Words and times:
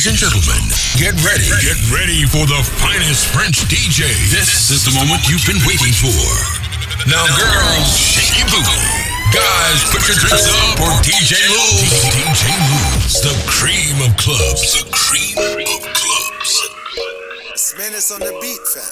Ladies 0.00 0.16
and 0.16 0.32
gentlemen, 0.32 0.64
get 0.96 1.12
ready. 1.20 1.44
Get 1.60 1.76
ready 1.92 2.24
for 2.24 2.48
the 2.48 2.56
finest 2.80 3.28
French 3.36 3.68
DJ. 3.68 4.08
This 4.32 4.72
is 4.72 4.80
the 4.88 4.96
moment 4.96 5.28
you've 5.28 5.44
been 5.44 5.60
waiting 5.68 5.92
for. 5.92 6.24
Now, 7.04 7.20
girls, 7.36 7.84
shake 8.00 8.32
your 8.40 8.48
booty. 8.48 8.80
Guys, 9.28 9.84
put 9.92 10.00
your 10.08 10.16
drinks 10.16 10.48
up 10.48 10.80
for 10.80 10.88
DJ 11.04 11.36
Lou. 11.52 11.84
DJ 12.16 12.48
Lou's 12.48 13.20
the 13.20 13.36
cream 13.44 14.00
of 14.00 14.16
clubs. 14.16 14.80
The 14.80 14.88
cream 14.88 15.36
of 15.68 15.84
clubs. 15.92 16.52
It's 17.52 17.76
Menace 17.76 18.08
on 18.08 18.24
the 18.24 18.32
beat, 18.40 18.64
fam. 18.72 18.88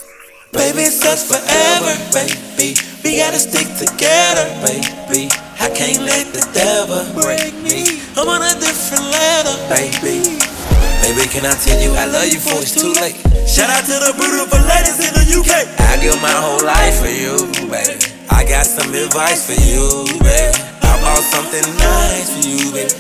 Baby, 0.52 0.93
it's 0.93 1.00
us 1.09 1.25
forever, 1.25 1.96
baby. 2.12 2.77
We 3.00 3.16
gotta 3.16 3.40
stick 3.40 3.64
together, 3.80 4.45
baby. 4.61 5.32
I 5.56 5.72
can't 5.72 6.04
let 6.04 6.36
the 6.36 6.45
devil 6.52 7.00
break 7.16 7.56
me. 7.64 7.96
I'm 8.12 8.29
on 8.29 8.45
a 8.45 8.52
different 8.61 9.09
level, 9.09 9.56
baby. 9.72 10.57
Baby, 11.09 11.25
can 11.32 11.46
I 11.46 11.56
tell 11.56 11.80
you 11.80 11.96
I 11.96 12.05
love 12.05 12.28
you 12.28 12.37
before 12.37 12.60
it's 12.60 12.77
too 12.77 12.92
late? 13.01 13.16
Shout 13.48 13.73
out 13.73 13.80
to 13.88 13.96
the 13.96 14.12
beautiful 14.12 14.60
ladies 14.69 15.01
in 15.01 15.16
the 15.16 15.24
UK. 15.41 15.64
I 15.88 15.96
give 16.05 16.20
my 16.20 16.28
whole 16.28 16.60
life 16.60 17.00
for 17.00 17.09
you, 17.09 17.48
baby. 17.64 17.96
I 18.28 18.45
got 18.45 18.66
some 18.69 18.92
advice 18.92 19.48
for 19.48 19.56
you, 19.56 20.05
baby. 20.20 20.52
I 20.84 21.00
bought 21.00 21.24
something 21.33 21.64
nice 21.80 22.28
for 22.28 22.45
you, 22.45 22.60
baby. 22.77 22.92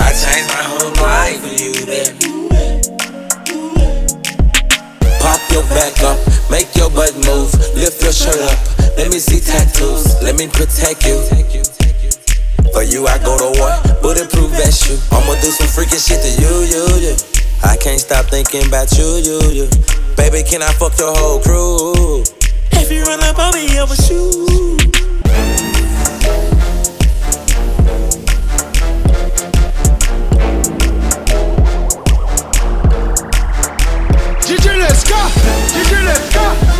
I 0.00 0.08
changed 0.16 0.48
my 0.56 0.64
whole 0.64 0.88
life 1.04 1.36
for 1.44 1.52
you, 1.52 1.76
baby. 1.84 2.16
Pop 5.20 5.40
your 5.52 5.68
back 5.68 6.00
up, 6.00 6.16
make 6.48 6.74
your 6.80 6.88
butt 6.88 7.12
move, 7.28 7.52
lift 7.76 8.00
your 8.00 8.16
shirt 8.16 8.40
up. 8.40 8.56
Let 8.96 9.12
me 9.12 9.18
see 9.18 9.40
tattoos, 9.44 10.16
let 10.22 10.36
me 10.36 10.48
protect 10.48 11.04
you. 11.04 11.20
For 12.72 12.82
you, 12.84 13.06
I 13.06 13.18
go 13.18 13.36
to 13.36 13.58
war, 13.58 13.74
bulletproof 14.00 14.50
vest 14.52 14.88
you. 14.88 14.96
I'ma 15.10 15.34
do 15.40 15.50
some 15.50 15.66
freaking 15.66 15.98
shit 15.98 16.22
to 16.22 16.30
you, 16.40 16.64
you, 16.70 17.08
you. 17.08 17.16
I 17.64 17.76
can't 17.76 18.00
stop 18.00 18.26
thinking 18.26 18.66
about 18.66 18.96
you, 18.96 19.04
you, 19.16 19.40
you. 19.50 19.68
Baby, 20.16 20.42
can 20.48 20.62
I 20.62 20.72
fuck 20.72 20.96
your 20.98 21.12
whole 21.16 21.40
crew? 21.40 22.22
If 22.72 22.90
you 22.90 23.02
run 23.04 23.22
up 23.24 23.38
on 23.38 23.54
me, 23.54 23.76
I'ma 23.76 23.94
shoot. 23.94 24.78
DJ 34.46 34.78
Leska, 34.78 35.20
DJ 35.74 36.04
Leska. 36.06 36.79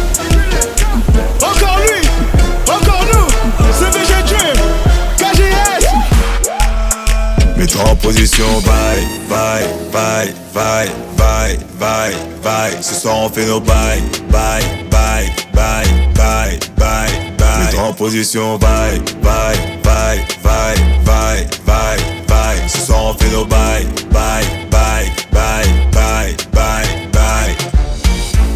Mets-toi 7.60 7.82
en 7.90 7.96
position, 7.96 8.46
bye, 8.62 9.06
bye, 9.28 9.66
bye, 9.92 10.32
bye, 10.54 10.88
bye, 11.18 11.58
bye, 11.78 12.16
bye. 12.42 12.82
Ce 12.82 12.94
soir 12.94 13.18
on 13.18 13.28
fait 13.28 13.44
nos 13.44 13.60
bye, 13.60 14.00
bye, 14.30 14.62
bye, 14.90 15.30
bye, 15.52 15.84
bye, 16.14 16.58
bye, 16.78 17.08
bye. 17.36 17.58
Mets-toi 17.66 17.82
en 17.82 17.92
position, 17.92 18.56
bye, 18.56 18.98
bye, 19.22 19.58
bye, 19.84 20.24
bye, 20.42 20.74
bye, 21.04 21.46
bye, 21.66 21.98
bye. 22.26 22.66
Ce 22.66 22.78
soir 22.78 23.04
on 23.04 23.14
fait 23.18 23.28
nos 23.30 23.44
bye, 23.44 23.84
bye, 24.10 24.42
bye, 24.70 25.12
bye, 25.30 25.66
bye, 25.92 26.34
bye, 26.54 27.08
bye. 27.12 27.56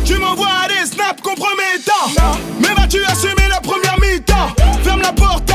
Tu 0.06 0.16
m'envoies 0.16 0.48
des 0.68 0.86
snaps 0.86 1.20
compromettants. 1.22 2.38
Mais 2.58 2.72
vas-tu 2.74 3.04
assumer 3.04 3.48
la 3.50 3.60
première 3.60 3.98
mi-temps 4.00 4.54
Ferme 4.82 5.02
la 5.02 5.12
porte 5.12 5.53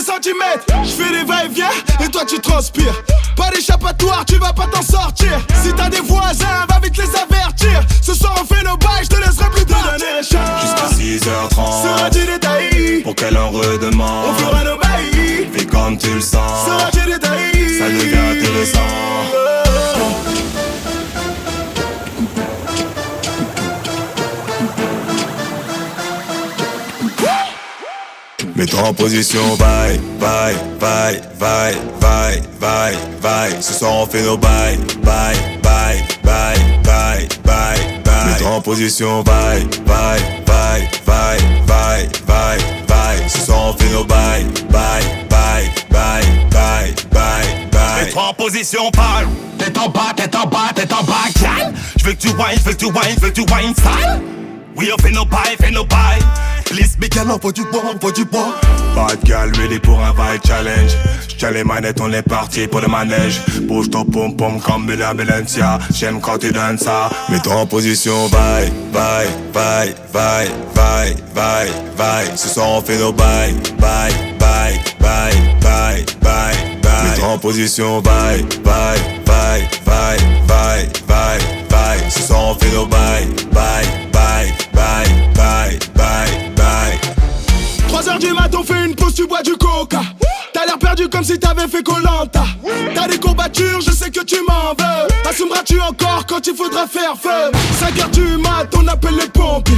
centimètres. 0.00 0.66
Je 0.84 0.90
fais 0.90 1.10
des 1.10 1.24
va-et-vient 1.24 1.70
et 2.04 2.08
toi 2.08 2.24
tu 2.26 2.38
transpires. 2.40 3.02
Pas 3.36 3.50
d'échappatoire, 3.50 4.24
tu 4.24 4.36
vas 4.36 4.52
pas 4.52 4.66
t'en 4.66 4.82
sortir. 4.82 5.38
Si 5.62 5.72
t'as 5.72 5.88
des 5.88 6.00
voisins, 6.00 6.66
va 6.68 6.78
vite 6.82 6.96
les 6.96 7.10
avertir. 7.16 7.80
Ce 8.02 8.14
soir 8.14 8.34
on 8.40 8.44
fait 8.44 8.62
nos 8.62 8.76
bails, 8.76 9.04
je 9.04 9.08
te 9.08 9.16
laisserai 9.16 9.50
plus 9.50 9.64
tard. 9.66 9.96
Jusqu'à 10.20 10.88
6h30. 10.96 11.82
Seras-tu 11.82 12.26
détaillé 12.26 13.00
Pour 13.02 13.14
qu'elle 13.14 13.36
en 13.36 13.50
redemande. 13.50 14.36
En 28.78 28.94
position, 28.94 29.56
bye, 29.56 29.98
bye, 30.18 30.54
bye, 30.80 31.20
bye, 31.38 31.74
bye, 32.00 32.42
bye, 32.60 32.96
bye. 33.22 33.62
Ce 33.62 33.72
soir 33.74 33.92
on 33.92 34.06
fait 34.06 34.22
nos 34.22 34.36
bye, 34.36 34.76
bye, 35.02 35.36
bye, 35.62 36.02
bye, 36.22 36.56
bye, 36.82 37.28
bye, 37.44 38.02
bye. 38.04 38.46
En 38.46 38.60
position, 38.60 39.22
bye, 39.22 39.64
bye, 39.86 40.20
bye, 40.46 40.88
bye, 41.06 41.38
bye, 41.66 42.08
bye, 42.26 42.58
bye. 42.88 43.28
Ce 43.28 43.40
soir 43.46 43.66
on 43.68 43.72
fait 43.74 43.90
nos 43.90 44.04
bye, 44.04 44.44
bye, 44.70 45.02
bye, 45.30 45.70
bye, 45.90 46.22
bye, 46.50 46.94
bye, 47.12 47.54
bye. 47.70 48.04
Mets-toi 48.04 48.22
en 48.28 48.34
position, 48.34 48.90
parle. 48.90 49.26
Tête 49.58 49.78
en 49.78 49.88
bas, 49.88 50.12
tête 50.16 50.34
en 50.34 50.46
bas, 50.46 50.72
tête 50.74 50.92
en 50.92 51.04
bas, 51.04 51.30
calme. 51.40 51.74
Je 51.98 52.04
veux 52.04 52.12
que 52.12 52.18
tu 52.20 52.28
whines, 52.28 52.58
je 52.58 52.64
veux 52.64 52.72
que 52.72 52.78
tu 52.78 52.86
whines, 52.86 53.16
je 53.16 53.20
veux 53.20 53.30
que 53.30 53.40
tu 53.40 53.40
whines 53.42 53.74
sale. 53.76 54.20
Oui, 54.76 54.90
on 54.92 55.00
fait 55.00 55.12
nos 55.12 55.24
bails, 55.24 55.56
fait 55.60 55.70
nos 55.70 55.84
bails. 55.84 56.20
Big 56.98 57.12
girl, 57.12 57.30
on 57.30 57.38
faut 57.38 57.52
du 57.52 57.62
bois, 57.64 57.82
faut 58.00 58.10
du 58.10 58.24
bois. 58.24 58.54
Bad 58.96 59.22
gal, 59.24 59.52
ready 59.56 59.78
pour 59.78 60.00
un 60.00 60.10
vibe 60.10 60.40
challenge. 60.44 60.92
J'tiens 61.28 61.50
les 61.52 61.62
manettes, 61.62 62.00
on 62.00 62.12
est 62.12 62.22
parti 62.22 62.66
pour 62.66 62.80
le 62.80 62.88
manège. 62.88 63.40
Bouge 63.62 63.90
ton 63.90 64.04
pom 64.04 64.36
pom 64.36 64.60
comme 64.60 64.86
Mila 64.86 65.14
Balencia. 65.14 65.78
J'aime 65.92 66.20
quand 66.20 66.38
tu 66.38 66.50
donnes 66.50 66.78
ça. 66.78 67.10
Mets-toi 67.28 67.54
en 67.54 67.66
position, 67.66 68.28
bye, 68.28 68.72
bye, 68.92 69.28
bye, 69.52 69.94
bye, 70.12 70.48
bye, 70.74 71.14
bye, 71.34 71.70
bye. 71.96 72.36
Ce 72.36 72.48
soir 72.48 72.68
on 72.70 72.82
fait 72.82 72.98
nos 72.98 73.12
bye, 73.12 73.52
bye, 73.78 74.12
bye, 74.38 74.80
bye, 75.00 75.32
bye, 75.60 76.04
bye, 76.20 76.54
bye. 76.82 77.04
Mets-toi 77.04 77.28
en 77.28 77.38
position, 77.38 78.00
bye, 78.00 78.42
bye, 78.64 79.23
bye, 79.54 79.68
bye, 79.84 80.18
bye, 80.48 80.88
bye, 81.06 81.38
bye. 81.70 82.10
Ce 82.10 82.22
soir 82.22 82.48
on 82.50 82.54
fait 82.54 82.72
nos 82.72 82.86
bye, 82.86 83.26
bye, 83.52 83.84
bye, 84.12 84.52
bye, 84.72 85.06
bye, 85.34 85.78
bye, 85.94 86.50
bye. 86.56 87.13
3 87.94 88.08
heures 88.08 88.18
du 88.18 88.32
mat, 88.32 88.52
on 88.58 88.64
fait 88.64 88.86
une 88.86 88.96
pause, 88.96 89.14
tu 89.14 89.24
bois 89.24 89.40
du 89.42 89.52
coca. 89.52 90.00
T'as 90.52 90.66
l'air 90.66 90.78
perdu 90.80 91.08
comme 91.08 91.22
si 91.22 91.38
t'avais 91.38 91.68
fait 91.68 91.84
Colanta. 91.84 92.42
T'as 92.92 93.06
des 93.06 93.18
courbatures, 93.18 93.80
je 93.82 93.92
sais 93.92 94.10
que 94.10 94.24
tu 94.24 94.34
m'en 94.48 94.74
veux. 94.76 95.30
Assumeras-tu 95.30 95.80
encore 95.80 96.26
quand 96.26 96.44
il 96.44 96.56
faudra 96.56 96.88
faire 96.88 97.14
feu? 97.16 97.52
5 97.78 98.00
heures 98.00 98.08
du 98.08 98.36
mat, 98.38 98.66
on 98.76 98.88
appelle 98.88 99.14
les 99.14 99.28
pompiers. 99.28 99.76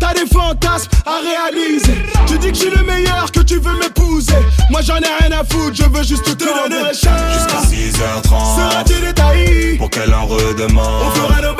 T'as 0.00 0.14
des 0.14 0.24
fantasmes 0.24 0.88
à 1.04 1.18
réaliser. 1.20 1.92
Tu 2.26 2.38
dis 2.38 2.48
que 2.52 2.54
je 2.54 2.60
suis 2.60 2.70
le 2.70 2.82
meilleur, 2.84 3.30
que 3.30 3.40
tu 3.40 3.58
veux 3.58 3.78
m'épouser. 3.78 4.32
Moi 4.70 4.80
j'en 4.80 4.96
ai 4.96 5.12
rien 5.20 5.38
à 5.38 5.44
foutre, 5.44 5.74
je 5.74 5.84
veux 5.84 6.04
juste 6.04 6.24
te 6.24 6.44
donner 6.44 6.88
Jusqu'à 6.88 7.60
6h30. 7.68 8.56
Seras-tu 8.56 8.94
détaillé 9.02 9.76
Pour 9.76 9.90
qu'elle 9.90 10.14
en 10.14 10.24
redemande. 10.24 11.02
On 11.04 11.10
fera 11.10 11.42
nos 11.42 11.54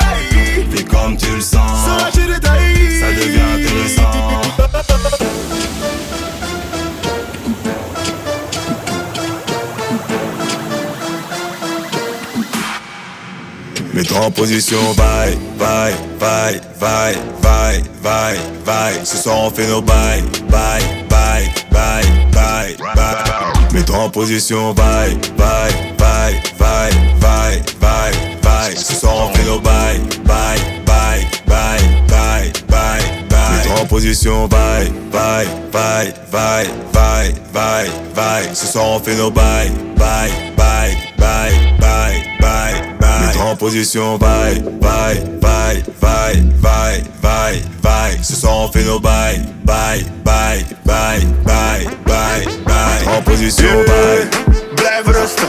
en 14.22 14.30
position, 14.30 14.94
bye, 14.94 15.36
bye, 15.58 15.94
bye, 16.18 16.60
bye, 16.80 17.14
bye, 17.42 17.82
bye, 18.02 18.38
bye. 18.64 19.04
Ce 19.04 19.16
soir 19.16 19.38
on 19.38 19.50
fait 19.50 19.66
nos 19.66 19.82
bye, 19.82 20.22
bye, 20.50 20.82
bye, 21.08 21.44
bye, 21.70 22.02
bye, 22.32 22.76
bye. 22.94 23.72
Mets-toi 23.72 23.98
en 23.98 24.10
position, 24.10 24.72
bye, 24.74 25.14
bye, 25.36 25.72
bye, 25.98 26.34
bye, 26.58 26.90
bye, 27.20 27.62
bye, 27.80 28.12
bye. 28.42 28.74
Ce 28.76 28.94
soir 28.94 29.16
on 29.16 29.34
fait 29.34 29.44
nos 29.44 29.60
bye, 29.60 29.98
bye, 30.24 30.58
bye, 30.86 31.26
bye, 31.46 31.78
bye, 32.08 32.52
bye, 32.68 33.02
bye. 33.28 33.56
Mets-toi 33.56 33.80
en 33.80 33.86
position, 33.86 34.48
bye, 34.48 34.90
bye, 35.12 35.46
bye, 35.72 36.12
bye, 36.32 36.66
bye, 36.92 37.32
bye, 37.52 37.90
bye. 38.14 38.54
Ce 38.54 38.66
soir 38.66 38.86
on 38.86 39.00
fait 39.00 39.16
nos 39.16 39.30
bye, 39.30 39.70
bye, 39.96 40.30
bye, 40.56 40.96
bye, 41.18 41.52
bye, 41.78 42.22
bye. 42.40 42.87
Mets-toi 43.20 43.44
en 43.44 43.56
position, 43.56 44.18
bye, 44.18 44.60
bye, 44.80 45.20
bye, 45.40 45.82
bye, 46.00 46.40
bye, 46.62 47.02
bye, 47.22 47.62
bye. 47.82 48.18
Ce 48.22 48.34
soir 48.34 48.56
on 48.56 48.68
fait 48.68 48.84
nos 48.84 49.00
bye, 49.00 49.40
bye, 49.64 50.04
bye, 50.24 50.64
bye, 50.84 51.20
bye, 51.44 51.86
bye, 52.04 52.44
bye. 52.64 53.16
En 53.16 53.22
position, 53.22 53.84
bye. 53.86 54.28
Blijf 54.76 55.06
rustig. 55.06 55.48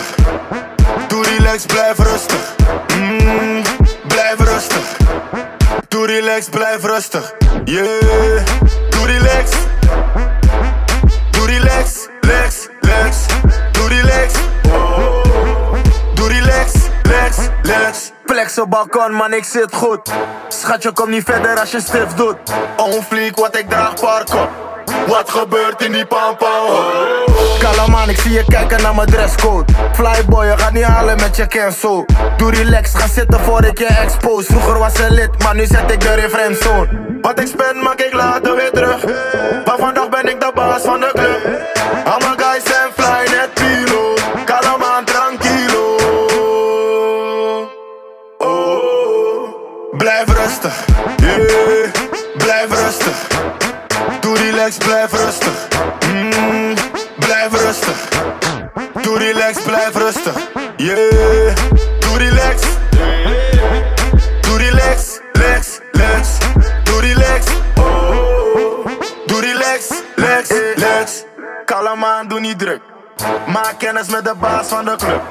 Doe 1.09 1.23
relax, 1.23 1.65
blijf 1.65 1.97
rustig. 1.97 2.55
Mm, 2.97 3.63
blijf 4.07 4.39
rustig. 4.39 4.97
Doe 5.89 6.07
relax, 6.07 6.49
blijf 6.49 6.83
rustig. 6.83 7.33
Yeah. 7.65 8.43
Doe 8.89 9.05
relax. 9.05 9.51
Doe 11.31 11.45
relax, 11.45 12.07
lex, 12.21 12.67
lex. 12.81 13.27
Deze 17.69 18.65
balkon, 18.67 19.11
man, 19.11 19.33
ik 19.33 19.43
zit 19.43 19.73
goed. 19.73 20.11
Schatje, 20.47 20.91
kom 20.91 21.09
niet 21.09 21.23
verder 21.23 21.59
als 21.59 21.71
je 21.71 21.79
stift 21.79 22.17
doet. 22.17 22.35
On 22.77 23.03
fleek, 23.03 23.35
wat 23.35 23.57
ik 23.57 23.69
draag, 23.69 23.93
parkop. 23.93 24.49
Wat 25.07 25.29
gebeurt 25.29 25.81
in 25.81 25.91
die 25.91 26.05
pampa? 26.05 26.47
Kalaman, 27.59 28.09
ik 28.09 28.19
zie 28.19 28.31
je 28.31 28.45
kijken 28.47 28.81
naar 28.81 28.95
mijn 28.95 29.07
dresscode. 29.07 29.73
Flyboy, 29.93 30.45
je 30.45 30.57
gaat 30.57 30.73
niet 30.73 30.83
halen 30.83 31.15
met 31.15 31.35
je 31.35 31.47
cancel. 31.47 32.05
Doe 32.37 32.51
relax, 32.51 32.95
ga 32.95 33.07
zitten 33.07 33.39
voor 33.39 33.65
ik 33.65 33.77
je 33.77 33.85
expose. 33.85 34.51
Vroeger 34.51 34.79
was 34.79 34.93
ze 34.93 35.11
lid, 35.11 35.43
maar 35.43 35.55
nu 35.55 35.65
zet 35.65 35.91
ik 35.91 36.01
de 36.01 36.21
in 36.23 36.29
friendzone. 36.29 36.87
Wat 37.21 37.39
ik 37.39 37.47
spend, 37.47 37.81
maak 37.81 38.01
ik 38.01 38.13
later 38.13 38.55
weer 38.55 38.71
terug. 38.71 39.05
Maar 39.65 39.77
vandaag 39.77 40.09
ben 40.09 40.27
ik 40.27 40.39
de 40.39 40.51
baas 40.53 40.81
van 40.81 40.99
de 40.99 41.09
club. 41.13 41.38
Relax, 54.69 54.77
blijf 54.77 55.11
rustig. 55.11 55.67
Mm, 56.11 56.73
blijf 57.19 57.51
rustig. 57.51 58.07
Doe 59.01 59.17
relax, 59.17 59.61
blijf 59.61 59.95
rustig. 59.95 60.33
Yeah. 60.77 61.55
Doe 61.99 62.17
relax. 62.17 62.61
Doe 64.41 64.57
relax, 64.57 65.19
lex, 65.31 65.79
lex. 65.91 66.37
Doe 66.83 67.01
relax. 67.01 67.45
Oh. 67.77 68.85
Doe 69.25 69.41
relax, 69.41 69.89
lex, 70.15 70.49
lex. 70.75 71.23
Kalm 71.65 72.27
doe 72.27 72.39
niet 72.39 72.59
druk. 72.59 72.81
Maak 73.47 73.73
kennis 73.77 74.07
met 74.07 74.23
de 74.23 74.33
baas 74.39 74.67
van 74.67 74.85
de 74.85 74.95
club. 74.95 75.21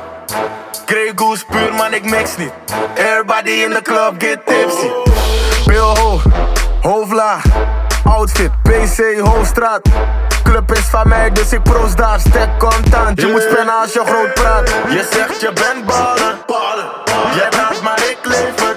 Grey 0.87 1.13
Goose 1.15 1.45
puur, 1.47 1.75
man, 1.75 1.95
ik 1.95 2.05
mix 2.05 2.37
niet. 2.37 2.53
Everybody 2.95 3.51
in 3.51 3.71
the 3.71 3.83
club 3.83 4.15
get 4.19 4.47
tipsy. 4.47 4.91
Pil 5.67 5.97
hoog, 5.97 6.23
hoofdlaag. 6.81 7.43
Outfit, 8.09 8.51
PC, 8.63 9.21
hoofdstraat. 9.21 9.81
Club 10.43 10.73
is 10.73 10.85
van 10.85 11.09
mij, 11.09 11.31
dus 11.31 11.53
ik 11.53 11.63
proost 11.63 11.97
daar. 11.97 12.21
Stek 12.21 12.59
contant, 12.59 13.21
je 13.21 13.27
moet 13.27 13.43
spennen 13.43 13.81
als 13.81 13.93
je 13.93 14.03
groot 14.05 14.35
praat. 14.35 14.69
Je 14.69 15.09
zegt 15.11 15.41
je 15.41 15.53
bent 15.53 15.87
baller. 15.87 16.35
Jij 17.35 17.49
praat, 17.49 17.83
maar 17.83 17.99
ik 17.99 18.19
lever. 18.23 18.77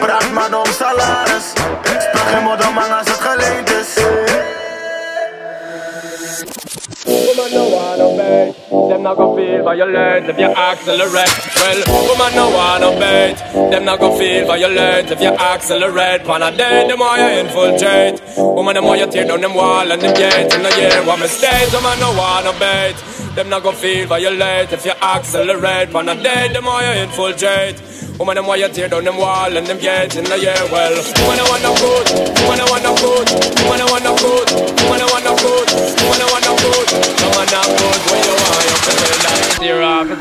Praat 0.00 0.30
maar 0.32 0.58
om 0.58 0.72
salaris. 0.78 1.46
Speel 1.82 2.24
geen 2.32 2.42
modder, 2.42 2.72
man, 2.72 2.98
als 2.98 3.13
Woman 7.44 7.58
no 7.58 7.76
wanna 7.76 8.08
bait, 8.16 8.54
them 8.88 9.02
not 9.02 9.16
go 9.18 9.36
feel 9.36 9.64
violent 9.64 10.30
if 10.30 10.38
you 10.38 10.46
accelerate. 10.46 11.28
Well, 11.60 12.08
woman 12.08 12.34
no 12.34 12.48
wanna 12.48 12.98
bait, 12.98 13.36
them 13.70 13.84
not 13.84 14.00
go 14.00 14.16
feel 14.16 14.46
violent 14.46 15.10
if 15.10 15.20
you 15.20 15.28
accelerate. 15.28 16.24
Pan 16.24 16.42
a 16.42 16.56
day, 16.56 16.88
the 16.88 16.96
more 16.96 17.18
you 17.18 17.28
infiltrate. 17.44 18.22
Woman, 18.38 18.76
the 18.76 18.80
more 18.80 18.96
you 18.96 19.06
tear 19.10 19.26
down 19.26 19.42
them 19.42 19.52
wall 19.52 19.92
and 19.92 20.00
them 20.00 20.14
gates 20.14 20.54
in 20.54 20.62
the 20.62 20.70
year. 20.80 21.04
What 21.04 21.18
mistakes, 21.18 21.74
woman 21.74 22.00
no 22.00 22.16
wanna 22.16 22.58
bait, 22.58 22.96
them 23.34 23.50
not 23.50 23.62
go 23.62 23.72
feel 23.72 24.06
violent 24.06 24.72
if 24.72 24.86
you 24.86 24.92
accelerate. 25.02 25.92
Pan 25.92 26.08
a 26.08 26.14
day, 26.14 26.48
the 26.50 26.62
more 26.62 26.80
you 26.80 27.02
infiltrate. 27.02 27.76
Woman, 28.18 28.36
the 28.36 28.42
more 28.42 28.56
you 28.56 28.68
tear 28.68 28.88
down 28.88 29.04
them 29.04 29.18
wall 29.18 29.54
and 29.54 29.66
them 29.66 29.76
gates 29.76 30.16
in 30.16 30.24
the 30.24 30.38
year. 30.38 30.54
Well, 30.72 30.94
woman, 30.96 31.40
I 31.40 31.44
want 31.50 31.62
no 31.66 31.74
good, 31.76 32.06
woman, 32.40 32.60
I 32.62 32.66
want 32.70 32.82
no 32.86 32.94
good, 32.94 33.26
woman, 33.66 33.80
I 33.82 33.90
want 33.90 34.04
no 34.04 34.14
good, 34.16 34.48
woman, 34.86 35.00
I 35.02 35.06
want 35.12 35.24
no 35.26 35.34
good, 35.34 35.68
woman, 35.98 36.22
I 36.22 36.26
want 36.30 36.43
good. 36.74 36.88
Come 37.18 37.32
on 37.38 37.46
now, 37.46 37.62
good, 37.62 38.00
where 38.10 38.24
you 38.24 38.34
are, 38.34 38.64
you 38.66 38.76
can 38.84 38.96
tell 38.98 39.18
that 39.24 39.56
tear 39.60 39.82
off 39.82 40.08
the 40.08 40.16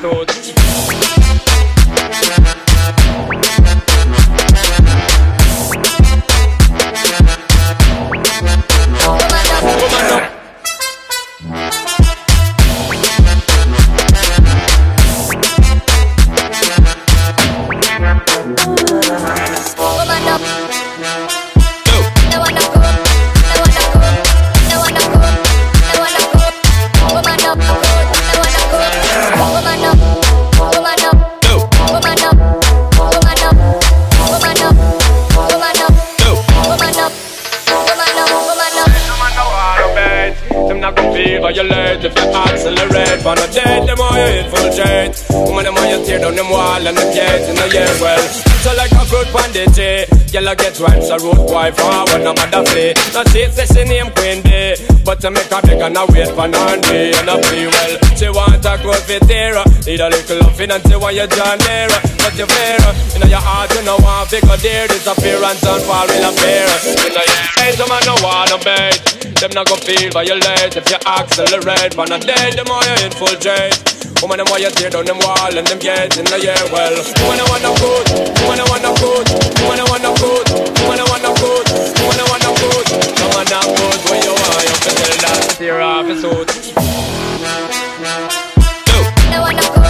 violate 41.44 42.06
if 42.06 42.16
you 42.16 42.28
accelerate. 42.32 43.20
For 43.22 43.36
the 43.36 43.48
dead, 43.52 43.84
the 43.84 43.96
more 44.00 44.16
you 44.16 44.32
infiltrate. 44.44 45.12
Woman, 45.30 45.66
the 45.66 45.72
more 45.76 45.86
you 45.92 46.00
tear 46.06 46.20
down 46.20 46.36
them 46.36 46.50
wall 46.50 46.88
and 46.88 46.96
them 46.96 47.10
gates 47.14 47.50
in 47.50 47.56
the 47.56 47.68
year. 47.68 47.92
Well, 48.00 48.53
so 48.64 48.72
like 48.80 48.96
a 48.96 49.04
fruit 49.04 49.28
bandit, 49.36 49.78
eh? 49.78 50.08
Girl, 50.32 50.48
I 50.48 50.56
get 50.56 50.80
rhymes, 50.80 51.12
a 51.12 51.20
road 51.20 51.44
boy 51.52 51.70
forward, 51.76 52.24
no 52.24 52.32
matter 52.34 52.64
play. 52.72 52.96
Not 53.12 53.28
say, 53.28 53.52
say 53.52 53.68
she 53.68 53.84
name 53.84 54.10
Queen 54.16 54.42
Day. 54.42 54.80
But 55.04 55.20
to 55.22 55.30
make 55.30 55.52
her 55.52 55.62
beg 55.62 55.84
and 55.84 55.98
I 56.00 56.08
wait 56.08 56.32
for 56.32 56.48
Nandi 56.48 57.12
and 57.12 57.28
I 57.28 57.36
play 57.44 57.68
well. 57.68 57.94
She 58.16 58.32
want 58.32 58.64
a 58.64 58.80
close 58.80 59.04
fit. 59.04 59.28
Need 59.28 60.00
a 60.00 60.08
little 60.08 60.40
loving 60.48 60.72
and 60.72 60.82
she 60.88 60.96
want 60.96 61.14
you 61.14 61.28
John 61.28 61.60
there. 61.60 61.92
But 62.24 62.34
you 62.40 62.48
fair, 62.48 62.80
in 63.20 63.28
your 63.28 63.44
heart 63.44 63.70
you 63.76 63.84
know 63.84 64.00
want 64.00 64.32
figure 64.32 64.58
there. 64.64 64.88
Disappearance 64.88 65.62
and 65.68 65.84
fall 65.84 66.08
in 66.08 66.24
a 66.24 66.32
pair. 66.32 66.66
In 67.04 67.12
your 67.12 67.28
head, 67.60 67.76
some 67.76 67.92
man 67.92 68.02
no 68.08 68.16
wanna 68.24 68.58
bait. 68.64 68.98
Them 69.44 69.52
not 69.52 69.68
go 69.68 69.76
feel 69.76 70.08
violate 70.16 70.72
if 70.72 70.88
you 70.88 71.00
accelerate. 71.04 72.00
But 72.00 72.10
not 72.10 72.24
dead, 72.24 72.56
the 72.56 72.64
more 72.64 72.80
you 72.88 72.96
infiltrate. 73.04 73.76
Woman, 74.24 74.40
the 74.40 74.48
more 74.48 74.56
you 74.56 74.72
tear 74.72 74.88
down 74.88 75.04
them 75.04 75.20
wall 75.20 75.52
and 75.52 75.68
them 75.68 75.80
gates 75.84 76.16
in 76.16 76.24
the 76.24 76.40
year. 76.40 76.56
Well, 76.72 76.96
woman, 77.28 77.44
I 77.44 77.46
want 77.52 77.60
no 77.60 77.76
good. 77.76 78.08
Woman, 78.54 78.68
I 78.68 78.70
want 78.70 78.84
no 78.84 78.94
good. 78.94 79.26
Woman, 79.66 79.80
I 79.80 79.84
want 79.90 80.04
no 80.04 80.14
good. 80.14 80.46
Woman, 80.86 81.00
I 81.00 81.10
want 81.10 81.24
no 81.24 81.34
good. 81.34 81.66
Woman, 82.06 82.20
I 82.20 82.26
want 82.30 82.44
no 82.44 82.54
good. 82.54 82.86
Come 83.18 83.34
on 83.34 83.46
now, 83.50 83.66
good. 83.66 83.98
Where 84.06 84.22
you 84.22 84.30
are, 84.30 84.62
you 84.62 84.78
can 84.78 84.94
tell 84.94 85.18
that. 85.26 85.56
Tear 85.58 85.82
off 85.82 86.06
his 86.06 86.22
suit. 86.22 86.54
Little 89.34 89.83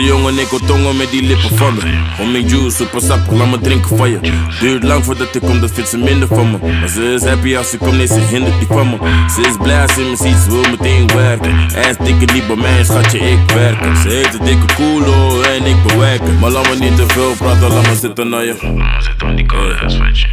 Stoute 0.00 0.18
jongen, 0.18 0.38
ik 0.38 0.48
wil 0.50 0.58
tongen 0.58 0.96
met 0.96 1.10
die 1.10 1.22
lippen 1.22 1.56
van 1.56 1.74
me. 1.74 1.80
Homing 2.16 2.50
juice, 2.50 2.76
super 2.76 3.00
sappig, 3.00 3.32
laat 3.32 3.50
me 3.50 3.58
drinken 3.58 3.96
van 3.96 4.10
je. 4.10 4.18
Duurt 4.60 4.82
lang 4.82 5.04
voordat 5.04 5.34
ik 5.34 5.40
kom, 5.40 5.60
dat 5.60 5.70
vindt 5.72 5.88
ze 5.88 5.98
minder 5.98 6.28
van 6.28 6.50
me. 6.50 6.58
Maar 6.80 6.88
ze 6.88 7.12
is 7.14 7.24
happy 7.24 7.56
als 7.56 7.70
ze 7.70 7.76
komt, 7.76 7.96
nee, 7.96 8.06
ze 8.06 8.20
hindert 8.20 8.58
die 8.58 8.66
van 8.66 8.90
me. 8.90 8.96
Ze 9.34 9.40
is 9.40 9.56
blij 9.62 9.82
als 9.82 9.94
ze 9.94 10.00
me 10.00 10.16
ziet, 10.16 10.46
wil 10.46 10.70
meteen 10.70 11.06
werken. 11.06 11.50
En 11.74 11.96
dikke 12.04 12.32
niet 12.32 12.46
bij 12.46 12.56
mij, 12.56 12.84
schatje, 12.84 13.18
ik 13.18 13.50
werken. 13.54 13.96
Ze 13.96 14.08
heeft 14.08 14.34
een 14.34 14.44
dikke 14.44 14.74
koelo 14.74 15.42
en 15.42 15.66
ik 15.66 15.82
bewerken. 15.86 16.38
Maar 16.38 16.50
laat 16.50 16.68
me 16.68 16.76
niet 16.78 16.96
te 16.96 17.04
veel 17.06 17.34
praten, 17.38 17.68
laat 17.68 17.88
me 17.88 17.96
zitten 17.96 18.28
naar 18.28 18.44
je. 18.44 18.54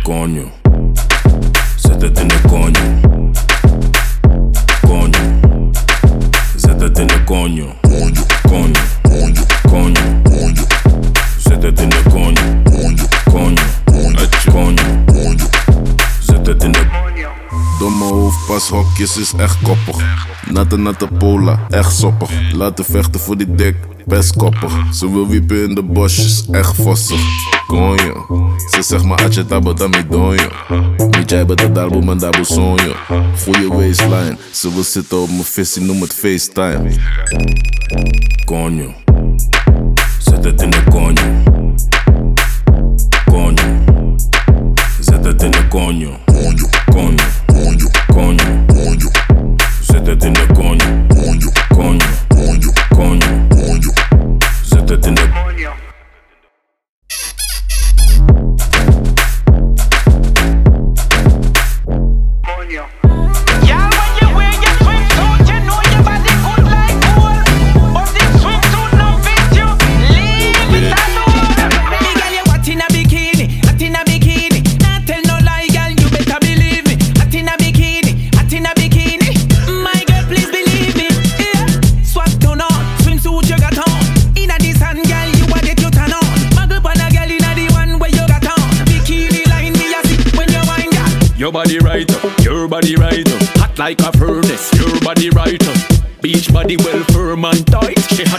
Coño. 0.03 0.51
Zet 1.75 2.01
het 2.01 2.19
in 2.19 2.27
de 2.27 2.39
coño. 2.47 2.83
Coño. 4.87 5.19
Zet 6.55 6.81
het 6.81 6.99
in 6.99 7.07
de. 7.07 7.15
Coño, 7.25 7.75
Coño. 8.47 8.96
Pas 18.47 18.69
pashokjes 18.69 19.17
is 19.17 19.33
echt 19.37 19.61
koppig. 19.61 20.27
Natte 20.51 20.77
natte 20.77 21.07
pola, 21.07 21.59
echt 21.69 21.95
soppig. 21.95 22.29
Laten 22.53 22.85
vechten 22.85 23.19
voor 23.19 23.37
die 23.37 23.55
dik, 23.55 23.75
best 24.05 24.35
koppig. 24.35 24.71
Ze 24.93 25.11
wil 25.11 25.27
wiepen 25.27 25.63
in 25.63 25.75
de 25.75 25.83
bosjes, 25.83 26.45
echt 26.51 26.75
vossig. 26.75 27.19
Konjo, 27.67 28.25
ze 28.71 28.81
zegt 28.81 29.03
maar 29.03 29.23
atje 29.23 29.45
tabo 29.45 29.73
tami 29.73 30.07
donjo. 30.09 30.49
Niet 31.17 31.29
jij 31.29 31.45
bent 31.45 31.59
dalbo 31.59 31.73
daarbo, 31.73 32.01
man 32.01 32.17
daarbo 32.17 32.43
sonjo. 32.43 32.93
Goeie 33.43 33.67
waistline, 33.67 34.37
ze 34.51 34.73
wil 34.73 34.83
zitten 34.83 35.21
op 35.21 35.29
mijn 35.29 35.43
visie, 35.43 35.81
noem 35.81 36.01
het 36.01 36.13
FaceTime. 36.13 36.91
Konjo, 38.45 38.93
zet 40.19 40.43
het 40.43 40.61
in 40.61 40.69
de 40.69 40.83
konjo. 40.89 41.43
Konjo, 43.25 43.83
zet 44.99 45.25
het 45.25 45.43
in 45.43 45.51
de 45.51 45.67
konjo. 45.67 46.17
Konjo, 46.25 46.67
konjo. 46.89 47.36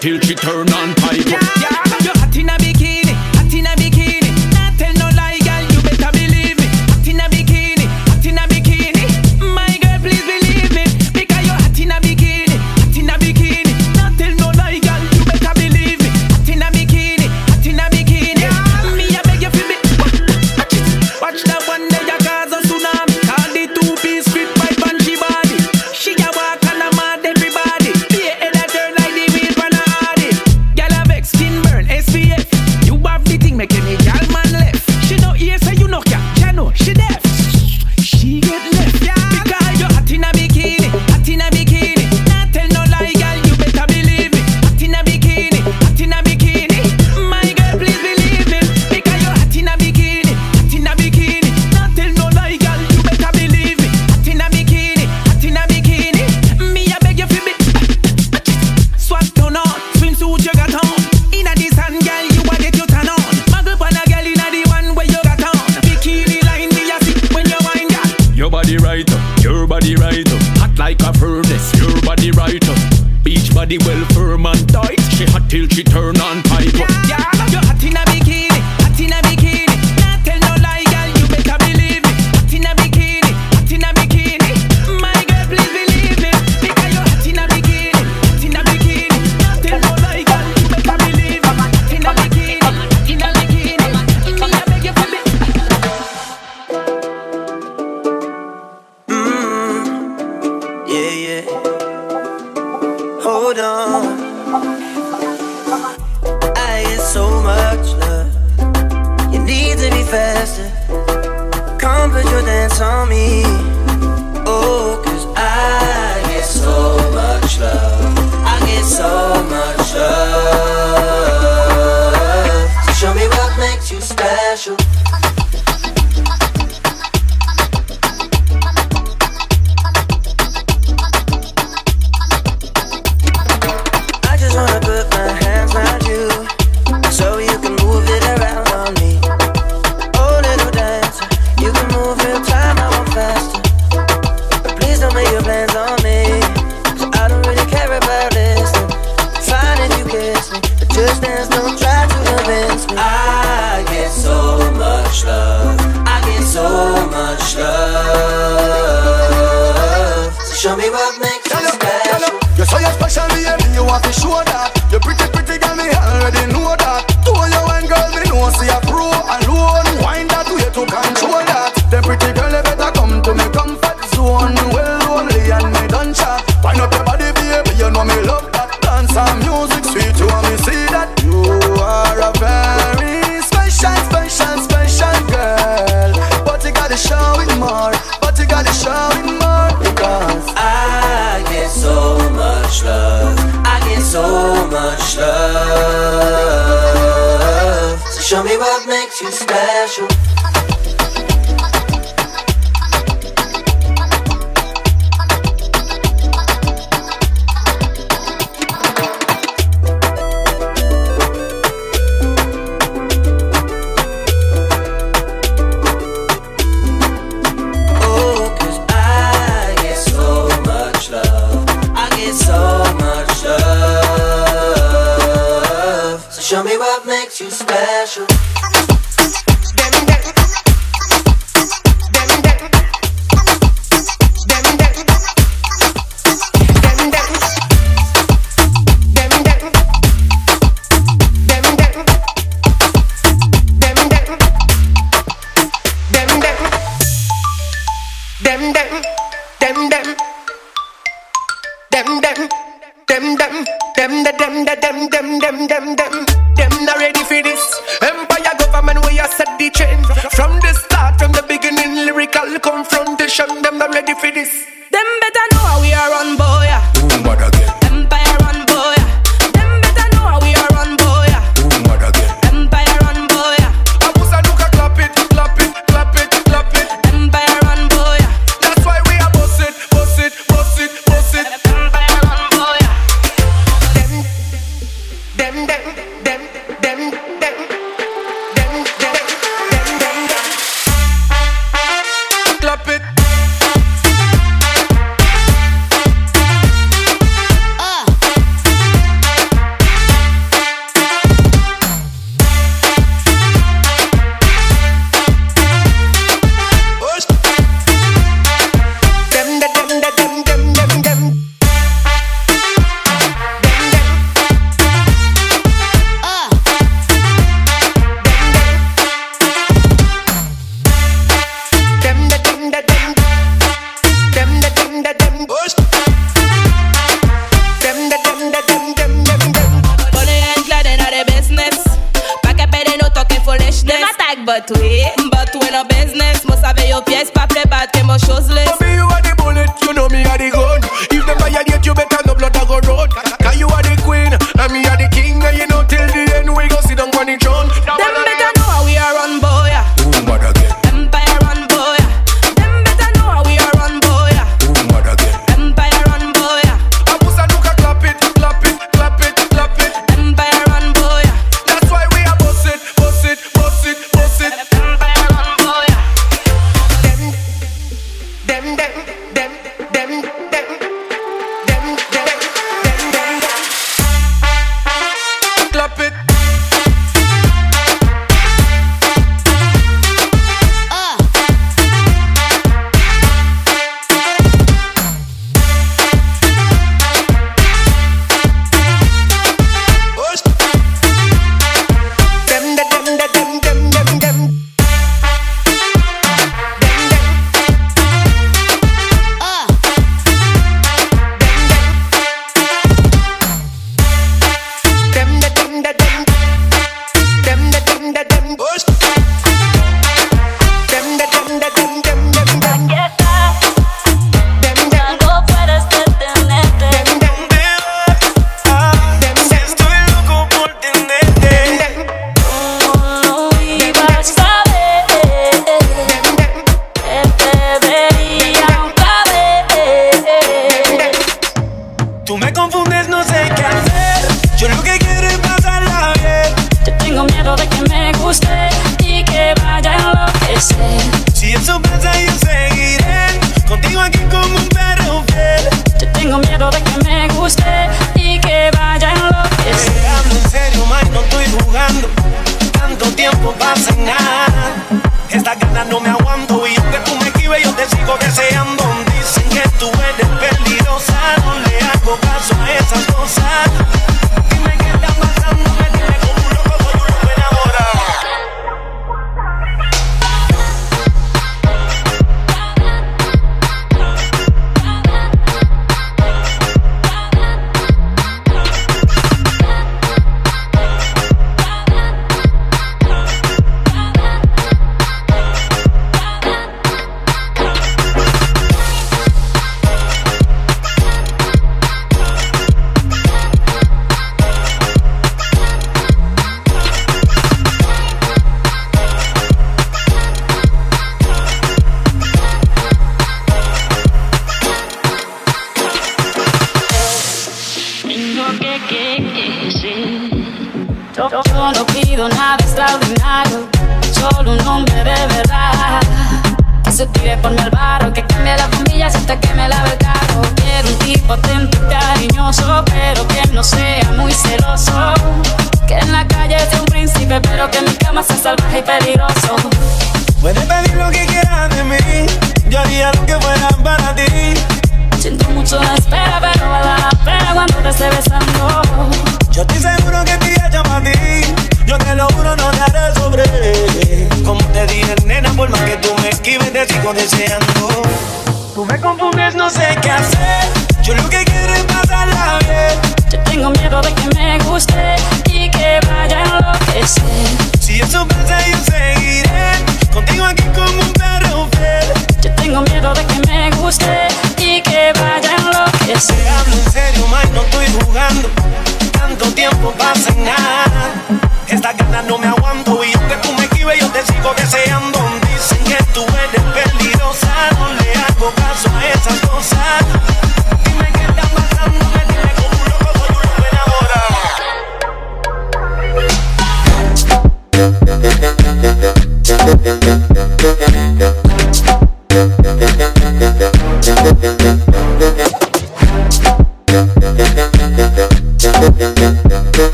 till 0.00 0.18
she 0.20 0.34
turn 0.34 0.72
on 0.72 0.94
pipe. 0.94 1.26
Yeah. 1.26 1.79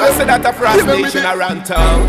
Killer 0.00 0.16
say 0.16 0.24
that 0.24 0.40
a 0.48 0.52
France 0.56 0.80
nation 0.88 1.28
around 1.28 1.68
town. 1.68 2.08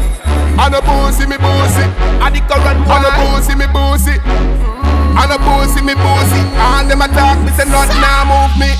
And 0.56 0.71
a 0.71 0.80
boozy 0.80 1.27
me 1.27 1.36
boozy. 1.36 1.84
And 2.23 2.32
the 2.32 2.39
current 2.47 2.88
And 2.88 3.04
a 3.04 3.12
boozy 3.19 3.51
me 3.51 3.67
boozy. 3.67 4.15
And 5.19 5.27
a 5.27 5.36
boozy 5.36 5.84
me 5.84 5.91
boozy. 5.99 6.39
And 6.56 6.88
them 6.88 7.04
attack 7.04 7.43
me 7.43 7.51
say 7.51 7.67
not 7.67 7.91
now 7.99 8.23
move 8.32 8.56
me. 8.56 8.71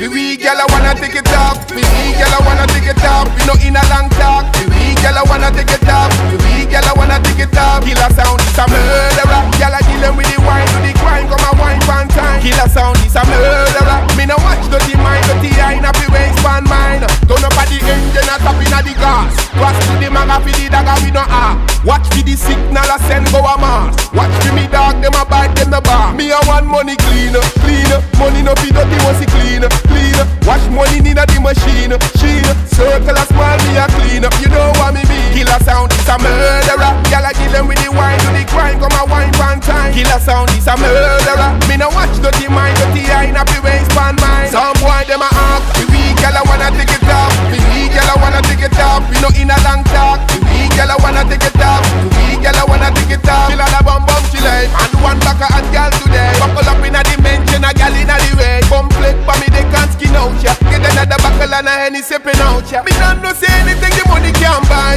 The 0.00 0.08
wee 0.08 0.40
gal 0.40 0.56
I 0.56 0.64
wanna 0.72 0.96
take 0.96 1.12
it 1.12 1.28
off. 1.36 1.60
The 1.68 1.76
wee 1.76 2.16
gal 2.16 2.32
I 2.32 2.40
wanna 2.40 2.64
take 2.72 2.88
it 2.88 3.04
off. 3.04 3.28
We 3.36 3.44
no 3.44 3.52
in 3.60 3.76
a 3.76 3.84
long 3.92 4.08
talk. 4.16 4.48
The 4.56 4.64
wee 4.72 4.96
gal 5.04 5.12
I 5.12 5.28
wanna 5.28 5.52
take 5.52 5.68
it 5.68 5.84
off. 5.84 6.08
The 6.32 6.40
wee 6.40 6.53
gal 6.74 6.90
I 6.90 6.92
wanna 6.98 7.22
take 7.22 7.46
it 7.46 7.54
off. 7.54 7.86
Killer 7.86 8.10
sound 8.18 8.42
is 8.42 8.58
a 8.58 8.66
murderer. 8.66 9.42
Gal 9.62 9.78
I 9.78 9.80
him 9.86 10.18
with 10.18 10.26
the 10.26 10.42
wine, 10.42 10.66
do 10.74 10.82
the 10.82 10.90
crime, 10.98 11.30
come 11.30 11.46
a 11.46 11.50
wine 11.54 11.78
one 11.86 12.10
time. 12.10 12.42
Killer 12.42 12.66
sound 12.66 12.98
is 13.06 13.14
a 13.14 13.22
murderer. 13.22 14.02
Me 14.18 14.26
no 14.26 14.34
watch 14.42 14.66
dirty 14.66 14.98
mind, 14.98 15.22
dirty 15.30 15.54
eye, 15.62 15.78
na 15.78 15.94
fi 15.94 16.10
waste 16.10 16.42
one 16.42 16.66
mind. 16.66 17.06
Turn 17.30 17.46
up 17.46 17.54
at 17.54 17.70
the 17.70 17.78
engine, 17.78 18.26
a 18.26 18.36
tap 18.42 18.58
inna 18.58 18.82
the 18.82 18.94
gas. 18.98 19.30
Cross 19.54 19.78
to 19.86 19.94
the 20.02 20.10
maga 20.10 20.42
fi 20.42 20.50
the 20.50 20.66
dagger, 20.66 20.98
we 21.06 21.14
no 21.14 21.22
ah. 21.30 21.54
Watch 21.86 22.10
for 22.10 22.26
the 22.26 22.34
signal, 22.34 22.90
a 22.90 22.98
send 23.06 23.30
go 23.30 23.38
a 23.38 23.54
mass. 23.54 23.94
Watch 24.10 24.34
for 24.42 24.50
me 24.58 24.66
dog, 24.66 24.98
them 24.98 25.14
a 25.14 25.22
bite, 25.22 25.54
them 25.54 25.70
the 25.70 25.78
bar. 25.78 26.10
Me 26.18 26.34
a 26.34 26.40
want 26.50 26.66
money 26.66 26.98
clean, 27.06 27.38
clean. 27.62 27.92
Money 28.18 28.42
no 28.42 28.50
fi 28.58 28.74
dirty, 28.74 28.98
must 29.06 29.22
clean, 29.30 29.62
clean. 29.86 30.18
Watch 30.42 30.66
money 30.74 30.98
inna 30.98 31.22
the 31.22 31.38
machine, 31.38 31.94
sheen. 32.18 32.46
Circle 32.66 33.14
a 33.14 33.22
small, 33.30 33.58
me 33.62 33.78
a 33.78 33.86
clean 33.94 34.26
up. 34.26 34.34
You 34.42 34.50
know 34.50 34.74
what 34.82 34.90
me? 34.90 35.03
Killer 35.34 35.58
sound 35.66 35.90
is 35.90 36.06
a 36.06 36.14
murderer. 36.14 36.94
Gyal 37.10 37.26
a 37.26 37.34
kill 37.34 37.50
them 37.50 37.66
with 37.66 37.82
the 37.82 37.90
wine, 37.90 38.22
do 38.22 38.30
the 38.30 38.46
crime, 38.46 38.78
come 38.78 38.94
a 38.94 39.02
wine 39.10 39.34
one 39.34 39.58
time. 39.58 39.90
Killer 39.90 40.22
sound 40.22 40.46
is 40.54 40.70
a 40.70 40.78
murderer. 40.78 41.50
Me 41.66 41.74
no 41.74 41.90
watch 41.90 42.14
dirty 42.22 42.46
mind, 42.46 42.78
dirty 42.78 43.02
eye, 43.10 43.34
na 43.34 43.42
fi 43.42 43.58
waste 43.58 43.90
one 43.98 44.14
mind. 44.22 44.54
Some 44.54 44.78
boy 44.78 45.02
them 45.10 45.26
a 45.26 45.28
act, 45.28 45.66
the 45.74 45.90
weak 45.90 46.14
gyal 46.22 46.38
a 46.38 46.42
wanna 46.46 46.70
take 46.78 46.94
it 46.94 47.02
off. 47.10 47.34
The 47.50 47.58
weak 47.74 47.90
gyal 47.90 48.14
a 48.14 48.14
wanna 48.22 48.40
take 48.46 48.62
it 48.62 48.78
off. 48.78 49.02
We 49.10 49.18
no 49.18 49.28
in 49.34 49.50
a 49.50 49.58
long 49.66 49.82
talk. 49.90 50.22
The 50.30 50.38
weak 50.46 50.70
gyal 50.78 50.94
a 50.94 50.96
wanna 51.02 51.26
take 51.26 51.42
it 51.42 51.58
off. 51.58 51.82
The 51.82 52.08
weak 52.14 52.38
gyal 52.38 52.54
a 52.54 52.62
wanna 52.70 52.88
take 52.94 53.18
it 53.18 53.26
off. 53.26 53.50
Kill 53.50 53.58
a 53.58 53.66
bum 53.82 54.06
bum 54.06 54.22
chill 54.30 54.46
out. 54.46 54.70
And 54.86 54.94
one 55.02 55.18
back 55.26 55.42
a 55.42 55.50
hot 55.50 55.66
gyal 55.74 55.90
today. 55.98 56.30
Buckle 56.38 56.70
up 56.70 56.78
in 56.78 56.94
a 56.94 57.02
dimension, 57.02 57.66
a 57.66 57.74
gyal 57.74 57.90
in 57.98 58.06
a 58.06 58.16
the 58.22 58.30
way. 58.38 58.62
Bum 58.70 58.86
flick, 58.94 59.18
but 59.26 59.34
me 59.42 59.50
they 59.50 59.66
can't 59.74 59.90
skin 59.90 60.14
out 60.14 60.30
ya. 60.38 60.54
Get 60.70 60.86
another 60.94 61.18
buckle 61.18 61.50
and 61.58 61.66
a 61.66 61.74
henny 61.74 62.06
sipping 62.06 62.38
out 62.38 62.70
ya. 62.70 62.86
Me 62.86 62.94
don't 63.02 63.18
know 63.18 63.34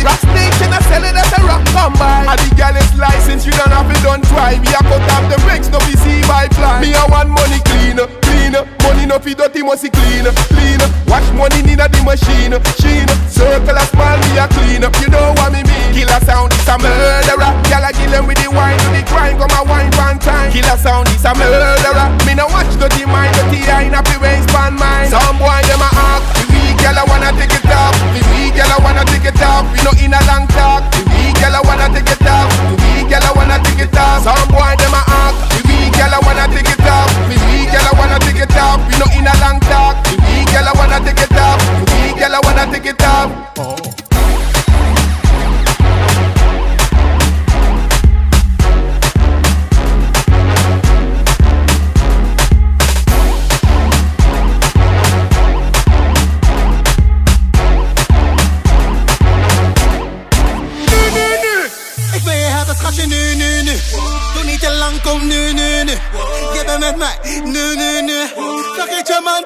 buy. 0.04 0.10
Rock 0.10 0.20
station 0.20 0.74
a 0.74 0.80
sell 0.84 1.06
as 1.06 1.34
a 1.34 1.42
rock. 1.46 1.64
And 2.28 2.40
the 2.40 2.78
is 2.78 2.92
license, 3.00 3.46
you 3.46 3.54
don't 3.54 3.72
have 3.72 3.90
it 3.90 4.02
done 4.04 4.22
try. 4.28 4.60
We 4.60 4.70
a 4.70 4.82
cut 4.84 5.02
off 5.16 5.26
the 5.32 5.38
bricks, 5.46 5.70
no 5.70 5.80
see 5.80 6.22
by 6.28 6.48
fly. 6.54 6.82
Me 6.82 6.94
a 6.94 7.04
want 7.08 7.30
money 7.30 7.62
clean, 7.64 7.98
clean. 8.22 8.54
Money 8.84 9.06
no 9.06 9.20
fi 9.20 9.34
dirty, 9.34 9.64
must 9.64 9.84
be 9.84 9.90
clean, 9.90 10.28
clean. 10.52 10.82
Watch 11.08 11.28
money 11.34 11.64
inna 11.64 11.88
the 11.88 12.02
machine, 12.04 12.54
sheen. 12.82 13.08
Circle 13.32 13.78
a 13.78 13.84
small, 13.88 14.18
me 14.28 14.38
a 14.38 14.46
clean. 14.52 14.84
You 14.84 15.10
know 15.10 15.32
what 15.40 15.54
me 15.54 15.64
mean? 15.64 15.90
Killer 15.96 16.20
sound 16.28 16.52
is 16.54 16.68
a 16.68 16.76
murderer. 16.78 17.52
Gyal 17.72 17.88
a 17.88 17.92
kill 17.96 18.12
him 18.12 18.28
with 18.28 18.42
the 18.44 18.52
wine, 18.52 18.78
do 18.84 18.92
the 18.92 19.02
crime, 19.08 19.40
come 19.40 19.54
a 19.56 19.62
wine 19.64 19.92
one 19.96 20.20
time. 20.20 20.52
Killer 20.52 20.78
sound 20.78 21.08
is 21.16 21.24
a 21.24 21.32
murderer. 21.34 22.08
Me 22.28 22.36
no 22.36 22.48
watch 22.52 22.70
dirty 22.76 23.08
mind, 23.08 23.32
dirty 23.40 23.64
eye, 23.72 23.88
na 23.88 24.04
fi 24.04 24.18
waste 24.20 24.50
pan 24.52 24.76
mine. 24.76 25.08
Some 25.08 25.40
boy 25.40 25.62
them 25.66 25.82
a 25.82 25.90
act. 25.90 26.26
Weak 26.52 26.76
gyal 26.84 27.00
a 27.00 27.04
wanna 27.08 27.32
take 27.40 27.56
it 27.56 27.67
Some 34.28 34.50
boy 34.50 34.76
them 34.76 34.92
a 34.92 35.02
act. 35.08 35.40
The 35.56 35.60
weak 35.72 35.96
gyal 35.96 36.12
a 36.12 36.20
wanna 36.20 36.52
take 36.52 36.68
it 36.68 36.84
off. 36.84 37.08
The 37.32 37.36
weak 37.48 37.72
gyal 37.72 37.88
I 37.88 37.98
wanna 37.98 38.20
take 38.20 38.44
it 38.44 38.58
off. 38.60 38.84
We 38.84 39.00
no 39.00 39.08
in 39.16 39.24
a 39.24 39.34
long 39.40 39.58
talk. 39.62 40.04
The 40.04 40.20
weak 40.20 40.52
gyal 40.52 40.68
a 40.68 40.78
wanna 40.78 41.00
take 41.00 41.24
it 41.24 41.32
off. 41.32 41.64
The 41.80 41.96
weak 41.96 42.20
gyal 42.20 42.36
a 42.36 42.40
wanna 42.44 42.70
take 42.70 42.92
it 42.92 43.04
off. 43.04 43.32
Oh. 43.58 43.78
Nu, 43.78 43.87
Bent 66.98 67.24
met 67.24 67.24
mij, 67.24 67.52
nu, 67.52 67.76
nu, 67.76 68.02
nu. 68.02 68.28
Vergeet 68.76 69.20
man 69.24 69.44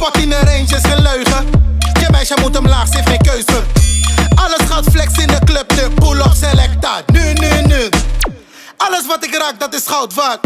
Pak 0.00 0.16
in 0.16 0.32
een 0.32 0.40
range 0.40 0.62
is. 0.62 0.82
Je 2.00 2.08
meisje 2.10 2.34
moet 2.40 2.54
hem 2.54 2.66
laag, 2.66 2.88
ze 2.88 2.96
heeft 2.96 3.08
geen 3.08 3.22
keuze. 3.22 3.62
Alles 4.34 4.68
gaat 4.68 4.84
flex 4.90 5.12
in 5.18 5.26
de 5.26 5.38
club, 5.44 5.68
de 5.68 5.90
pull-up 5.94 6.32
selecta. 6.34 7.02
Nu, 7.06 7.32
nu, 7.32 7.62
nu. 7.66 7.88
Alles 8.76 9.06
wat 9.06 9.24
ik 9.24 9.34
raak, 9.34 9.58
dat 9.58 9.74
is 9.74 9.82
goud 9.86 10.14
waard. 10.14 10.40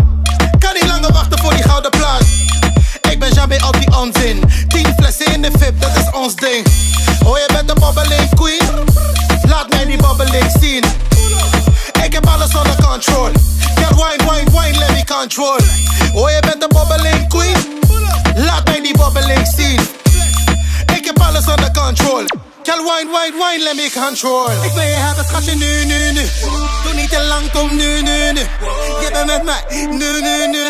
Kan 0.59 0.73
niet 0.73 0.87
langer 0.87 1.12
wachten 1.12 1.38
voor 1.38 1.55
die 1.55 1.62
gouden 1.62 1.90
plaat. 1.90 2.23
Ik 3.11 3.19
ben 3.19 3.33
jammer 3.33 3.67
op 3.67 3.81
die 3.81 3.99
onzin. 3.99 4.45
10 4.69 4.95
flessen 4.97 5.33
in 5.33 5.43
de 5.43 5.51
VIP, 5.59 5.81
dat 5.81 5.97
is 5.97 6.11
ons 6.12 6.37
ding. 6.37 6.67
Oh, 7.25 7.38
je 7.38 7.49
bent 7.53 7.69
de 7.69 7.75
bobbeling 7.75 8.35
queen. 8.35 8.69
Laat 9.49 9.71
mij 9.71 9.85
die 9.85 9.97
bobbeling 9.97 10.53
zien. 10.61 10.85
Ik 12.05 12.12
heb 12.12 12.27
alles 12.27 12.55
onder 12.55 12.77
control. 12.87 13.31
Get 13.75 13.95
wine, 13.95 14.31
wine, 14.31 14.51
wine, 14.51 14.79
let 14.79 14.90
me 14.90 15.05
control. 15.05 15.59
Oh, 16.14 16.31
je 16.31 16.40
control. 21.95 22.27
Girl, 22.65 22.83
wine, 22.85 23.09
wine, 23.13 23.39
wine, 23.39 23.63
let 23.65 23.77
me 23.77 23.89
control. 23.91 24.51
Ik 24.63 24.75
ben 24.75 24.89
je 24.89 24.97
hebben 24.97 25.25
schatje 25.25 25.55
nu, 25.55 25.85
nu, 25.85 26.13
nu. 26.13 26.25
Doe 26.85 26.95
niet 26.95 27.11
te 27.11 27.23
lang, 27.23 27.51
kom 27.53 27.77
nu, 27.77 28.03
nu, 28.03 28.33
nu. 28.33 28.41
Je 29.01 29.09
bent 29.13 29.27
met 29.27 29.43
mij, 29.43 29.63
nu, 29.71 30.21
nu, 30.27 30.47
nu. 30.47 30.63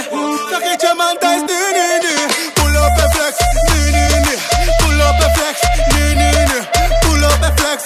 Vergeet 0.50 0.80
je 0.80 0.94
man 0.96 1.16
thuis, 1.18 1.40
nu, 1.40 1.60
nu, 1.76 1.86
nu. 2.04 2.14
Pull 2.54 2.74
up 2.74 2.98
en 3.02 3.10
flex, 3.14 3.34
nu, 3.70 3.90
nu, 3.90 4.06
nu. 4.26 4.34
Pull 4.76 5.00
up 5.00 5.20
en 5.24 5.32
flex, 5.36 5.56
nu, 5.94 6.14
nu, 6.14 6.28
nu. 6.50 6.58
Pull 7.00 7.22
up 7.22 7.42
en 7.42 7.52
flex, 7.58 7.82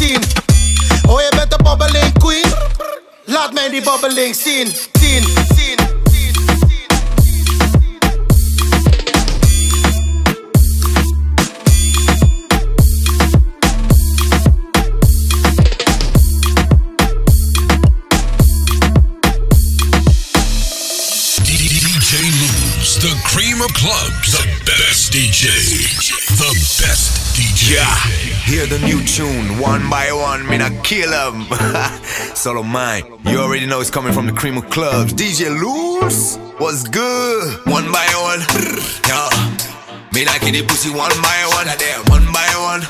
zien. 0.00 0.22
Oh, 1.08 1.20
je 1.20 1.32
bent 1.36 1.52
een 1.52 1.64
bobbeling 1.64 2.18
queen? 2.18 2.52
Laat 3.24 3.52
mij 3.52 3.68
die 3.68 3.82
bobbeling 3.82 4.34
zien. 4.34 4.72
Zien, 5.00 5.24
zien. 5.56 5.78
DJ 21.44 22.16
Luz, 22.16 22.98
the 22.98 23.14
cream 23.24 23.60
of 23.60 23.72
clubs, 23.72 24.32
the 24.32 24.44
best 24.64 25.12
DJ, 25.12 25.48
the 26.36 26.52
best 26.78 27.36
DJ. 27.36 27.74
Yeah, 27.74 28.29
hear 28.50 28.66
the 28.66 28.80
new 28.84 28.98
tune 29.06 29.46
one 29.62 29.88
by 29.88 30.10
one, 30.10 30.44
me 30.48 30.58
not 30.58 30.72
kill 30.82 31.12
'em. 31.14 31.46
Solo 32.34 32.62
mine, 32.64 33.04
you 33.24 33.38
already 33.38 33.64
know 33.64 33.80
it's 33.80 33.90
coming 33.90 34.12
from 34.12 34.26
the 34.26 34.32
cream 34.32 34.56
of 34.56 34.68
clubs. 34.70 35.14
DJ 35.14 35.54
Loose, 35.62 36.36
what's 36.58 36.82
good? 36.82 37.46
One 37.66 37.86
by 37.92 38.08
one, 38.28 38.42
yeah. 39.06 39.30
Me 40.12 40.26
like 40.26 40.42
the 40.42 40.62
pussy 40.66 40.90
one 40.90 41.14
by 41.22 41.38
one, 41.58 41.68
one 42.10 42.26
by 42.34 42.50
one. 42.68 42.82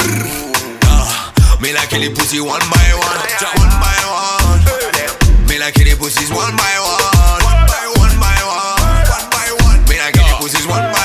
Yeah. 0.88 1.61
Me 1.61 1.75
like 1.77 1.90
the 1.92 2.09
pussy 2.16 2.40
one 2.40 2.64
by 2.73 2.88
one, 3.05 3.20
one 3.61 3.75
by 3.85 3.99
one. 4.09 4.61
Me 5.49 5.59
like 5.59 5.75
the 5.75 5.94
pussies 6.01 6.31
one 6.33 6.57
by 6.57 6.75
one, 6.88 7.40
one 7.44 7.62
by 7.68 7.85
one 8.01 8.14
by 8.25 8.38
one, 8.49 9.05
one 9.12 9.27
by 9.29 9.49
one. 9.68 9.79
Me 9.90 9.96
like 10.01 10.14
the 10.14 10.25
pussies 10.40 10.66
one 10.66 10.81
by 10.81 10.92
one. 10.92 11.00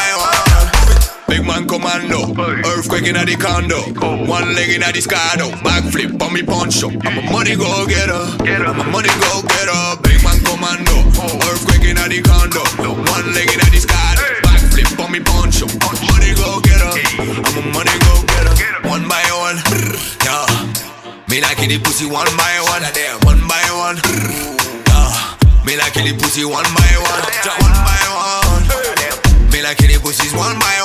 Man 1.56 1.68
commando, 1.70 2.36
earthquake 2.68 3.08
in 3.08 3.16
the 3.16 3.36
condo, 3.40 3.80
one 4.28 4.54
leg 4.56 4.76
in 4.76 4.82
the 4.84 5.00
scado, 5.00 5.56
backflip 5.64 6.20
on 6.20 6.34
me 6.34 6.44
poncho. 6.44 6.92
I'm 7.08 7.16
a 7.16 7.32
money 7.32 7.56
go 7.56 7.88
getter, 7.88 8.28
I'm 8.44 8.76
a 8.76 8.84
money 8.92 9.08
go 9.24 9.40
getter. 9.40 9.96
Big 10.04 10.20
man 10.20 10.36
commando, 10.44 11.00
earthquake 11.48 11.88
in 11.88 11.96
the 11.96 12.20
condo, 12.28 12.60
one 12.84 13.32
leg 13.32 13.48
in 13.48 13.64
the 13.72 13.80
scado, 13.80 14.20
backflip 14.44 15.00
on 15.00 15.16
me 15.16 15.24
poncho. 15.24 15.64
Money 16.12 16.36
go 16.36 16.60
getter, 16.60 16.92
I'm 17.24 17.56
a 17.56 17.72
money 17.72 17.96
go 18.04 18.20
getter. 18.28 18.52
One 18.92 19.08
by 19.08 19.24
one, 19.40 19.56
yeah. 20.28 20.44
Me 21.32 21.40
like 21.40 21.64
the 21.64 21.80
pussy 21.80 22.04
one 22.04 22.28
by 22.36 22.60
one, 22.68 22.84
one 23.24 23.40
by 23.48 23.64
one. 23.72 23.96
Yeah. 24.92 25.64
Me 25.64 25.80
like 25.80 25.96
the 25.96 26.12
pussy 26.20 26.44
one 26.44 26.68
by 26.76 27.00
one, 27.00 27.24
one 27.64 27.80
by 27.80 28.04
one. 28.12 28.68
Me 29.56 29.64
like 29.64 29.80
the 29.80 29.96
pussies 30.04 30.36
one 30.36 30.60
by 30.60 30.76
one, 30.84 30.85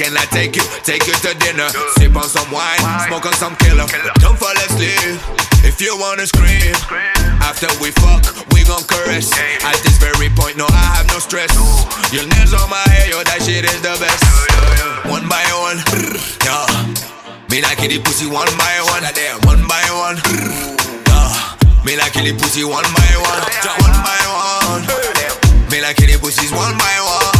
can 0.00 0.16
I 0.16 0.24
take 0.32 0.56
you, 0.56 0.64
take 0.80 1.04
you 1.04 1.12
to 1.12 1.36
dinner? 1.36 1.68
Sip 2.00 2.16
on 2.16 2.24
some 2.24 2.48
wine, 2.48 2.80
smoke 3.04 3.28
on 3.28 3.36
some 3.36 3.52
killer. 3.60 3.84
Don't 4.24 4.40
fall 4.40 4.56
asleep 4.64 5.20
if 5.60 5.76
you 5.76 5.92
wanna 6.00 6.24
scream. 6.24 6.72
scream. 6.80 7.12
After 7.44 7.68
we 7.84 7.92
fuck, 8.00 8.24
we 8.56 8.64
gon' 8.64 8.80
caress. 8.88 9.28
At 9.60 9.76
this 9.84 10.00
very 10.00 10.32
point, 10.32 10.56
no, 10.56 10.64
I 10.64 10.96
have 10.96 11.06
no 11.12 11.20
stress. 11.20 11.52
Your 12.16 12.24
nails 12.32 12.56
on 12.56 12.64
my 12.72 12.80
hair, 12.96 13.12
yo, 13.12 13.20
that 13.28 13.44
shit 13.44 13.68
is 13.68 13.80
the 13.84 13.92
best. 14.00 14.24
One 15.04 15.28
by 15.28 15.44
one, 15.60 15.84
yeah. 16.48 16.64
Me 17.52 17.60
like 17.60 17.84
the 17.84 18.00
pussy 18.00 18.24
one 18.24 18.48
by 18.56 18.80
one, 18.88 19.04
one 19.44 19.62
by 19.68 19.84
one. 19.92 20.16
Yeah. 21.12 21.28
Me 21.84 22.00
like 22.00 22.16
the 22.16 22.32
pussy 22.40 22.64
one 22.64 22.88
by 22.96 23.12
one, 23.20 23.44
one 23.84 23.96
by 24.00 24.20
one. 24.32 24.82
Me 25.68 25.84
like 25.84 26.00
the 26.00 26.16
pussies 26.16 26.52
one 26.56 26.72
by 26.80 26.96
one, 27.04 27.39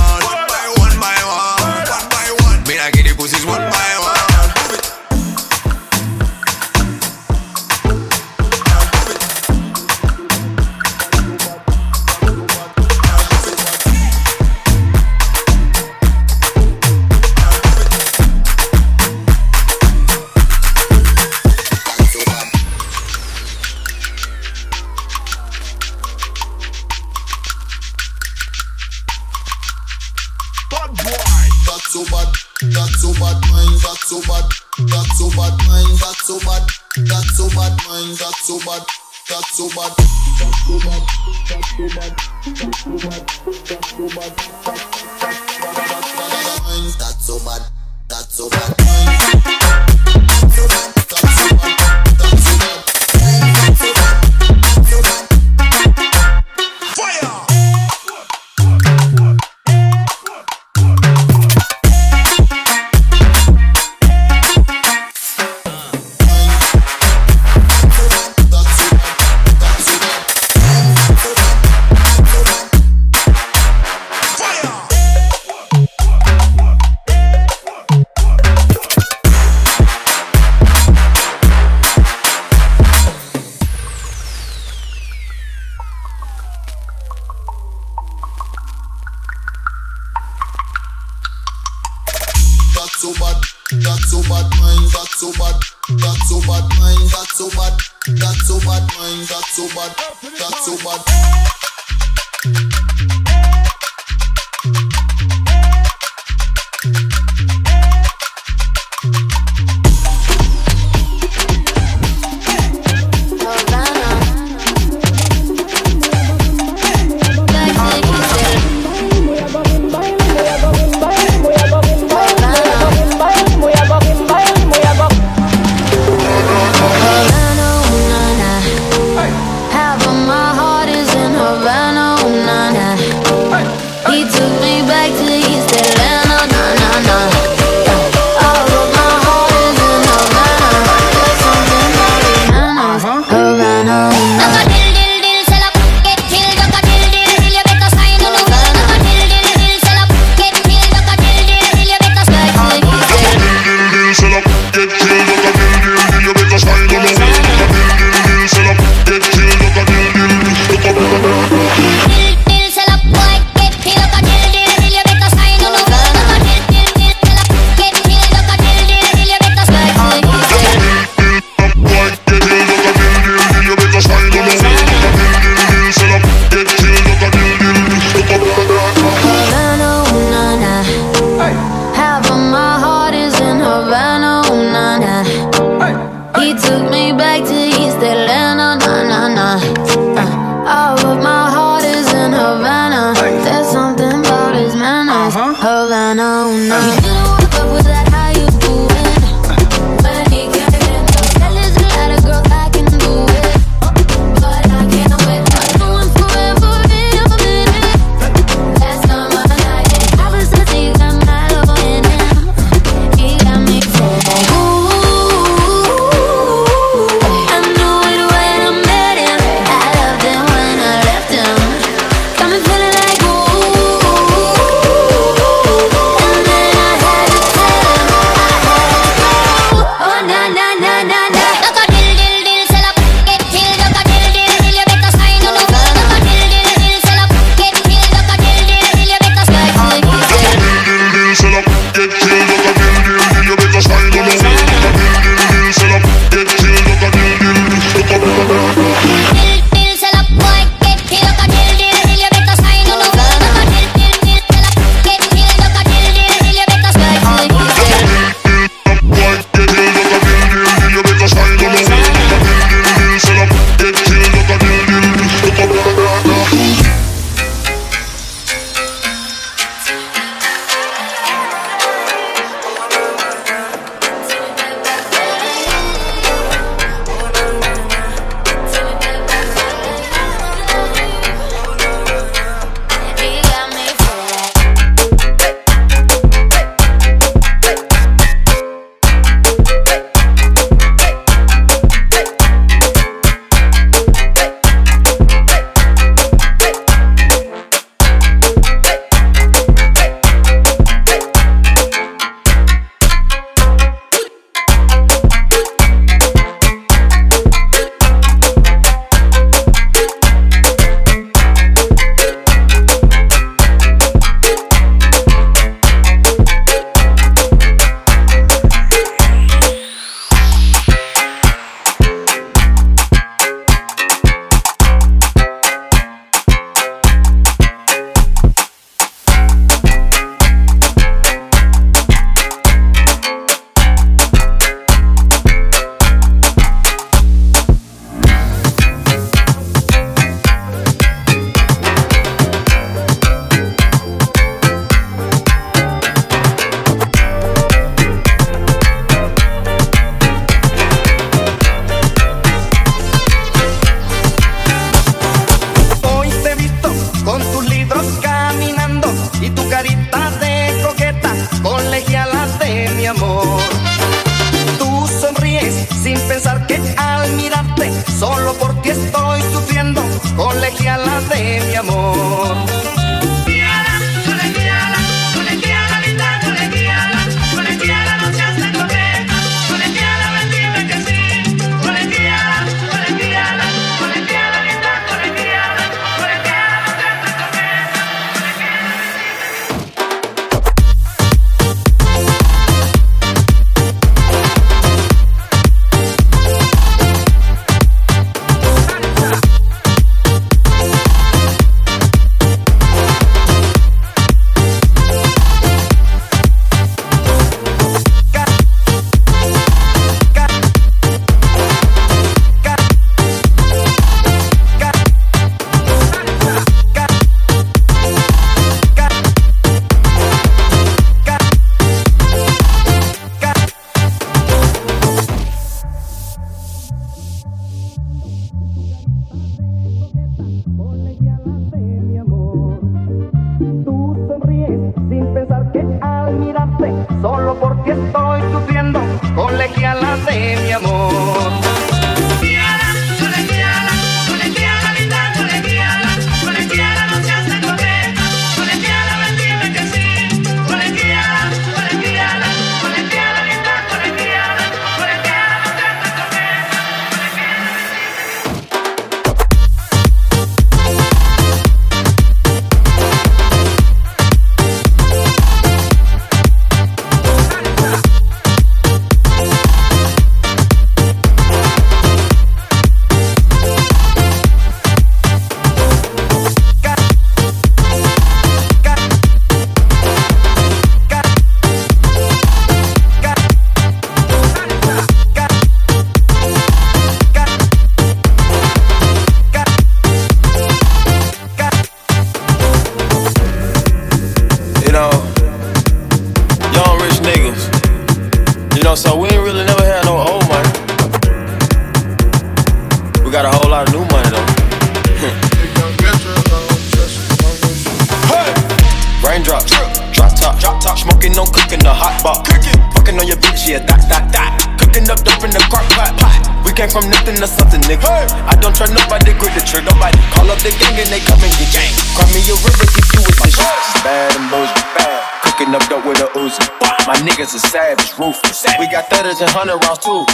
and 529.43 529.51
hundred 529.51 529.78
rounds 529.84 529.99
too. 530.01 530.30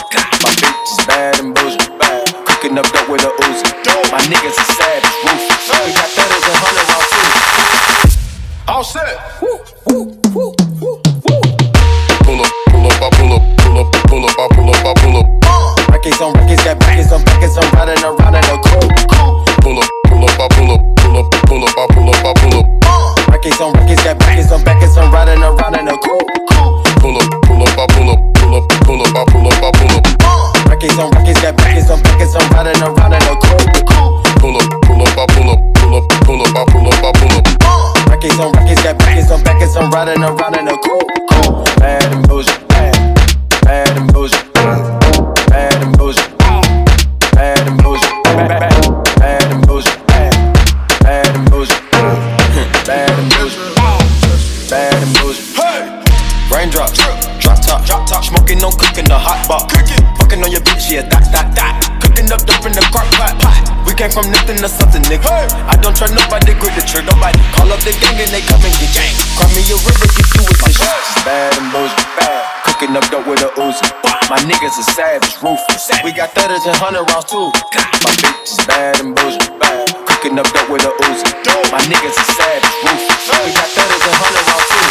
On 58.66 58.74
cooking 58.74 59.06
the 59.06 59.14
hot 59.14 59.38
pot. 59.46 59.70
Fucking 60.18 60.42
on 60.42 60.50
your 60.50 60.60
bitch, 60.66 60.90
yeah, 60.90 61.06
that, 61.06 61.22
that, 61.30 61.54
that. 61.54 61.78
Cooking 62.02 62.26
up 62.34 62.42
dope 62.42 62.66
in 62.66 62.74
the 62.74 62.82
crock 62.90 63.06
pot, 63.14 63.38
pot. 63.38 63.54
We 63.86 63.94
came 63.94 64.10
from 64.10 64.26
nothing 64.34 64.58
to 64.58 64.66
something, 64.66 65.06
nigga. 65.06 65.30
I 65.70 65.78
don't 65.78 65.94
trust 65.94 66.18
nobody, 66.18 66.58
grip 66.58 66.74
the 66.74 66.82
trigger, 66.82 67.14
nobody. 67.14 67.38
Call 67.54 67.70
up 67.70 67.78
the 67.86 67.94
gang 68.02 68.18
and 68.18 68.30
they 68.34 68.42
come 68.42 68.58
and 68.66 68.74
get 68.82 68.90
gang. 68.90 69.14
Cry 69.38 69.46
me 69.54 69.62
a 69.70 69.78
river, 69.86 70.08
get 70.10 70.26
you 70.34 70.42
with 70.42 70.58
my 70.58 70.70
shit. 70.74 70.98
Bad 71.22 71.54
and 71.54 71.70
bullshit, 71.70 72.10
bad. 72.18 72.42
Cooking 72.66 72.92
up 72.98 73.06
dope 73.14 73.30
with 73.30 73.46
a 73.46 73.54
Uzi. 73.54 73.86
My 74.26 74.42
niggas 74.42 74.74
are 74.74 74.90
savage, 74.90 75.38
ruthless. 75.38 75.86
We 76.02 76.10
got 76.10 76.34
thudders 76.34 76.66
and 76.66 76.74
hundred 76.82 77.06
rounds 77.06 77.30
too. 77.30 77.54
My 78.02 78.12
bitch 78.18 78.50
is 78.50 78.58
bad 78.66 78.98
and 78.98 79.14
bullshit, 79.14 79.46
bad. 79.62 79.86
Cooking 80.10 80.34
up 80.42 80.50
dope 80.50 80.74
with 80.74 80.82
a 80.82 80.90
Uzi. 81.06 81.30
My 81.70 81.78
niggas 81.86 82.18
are 82.18 82.30
savage, 82.34 82.74
ruthless. 82.82 83.30
We 83.30 83.54
got 83.54 83.70
thudders 83.70 84.02
and 84.10 84.16
hundred 84.18 84.44
rounds 84.50 84.66
too. 84.74 84.90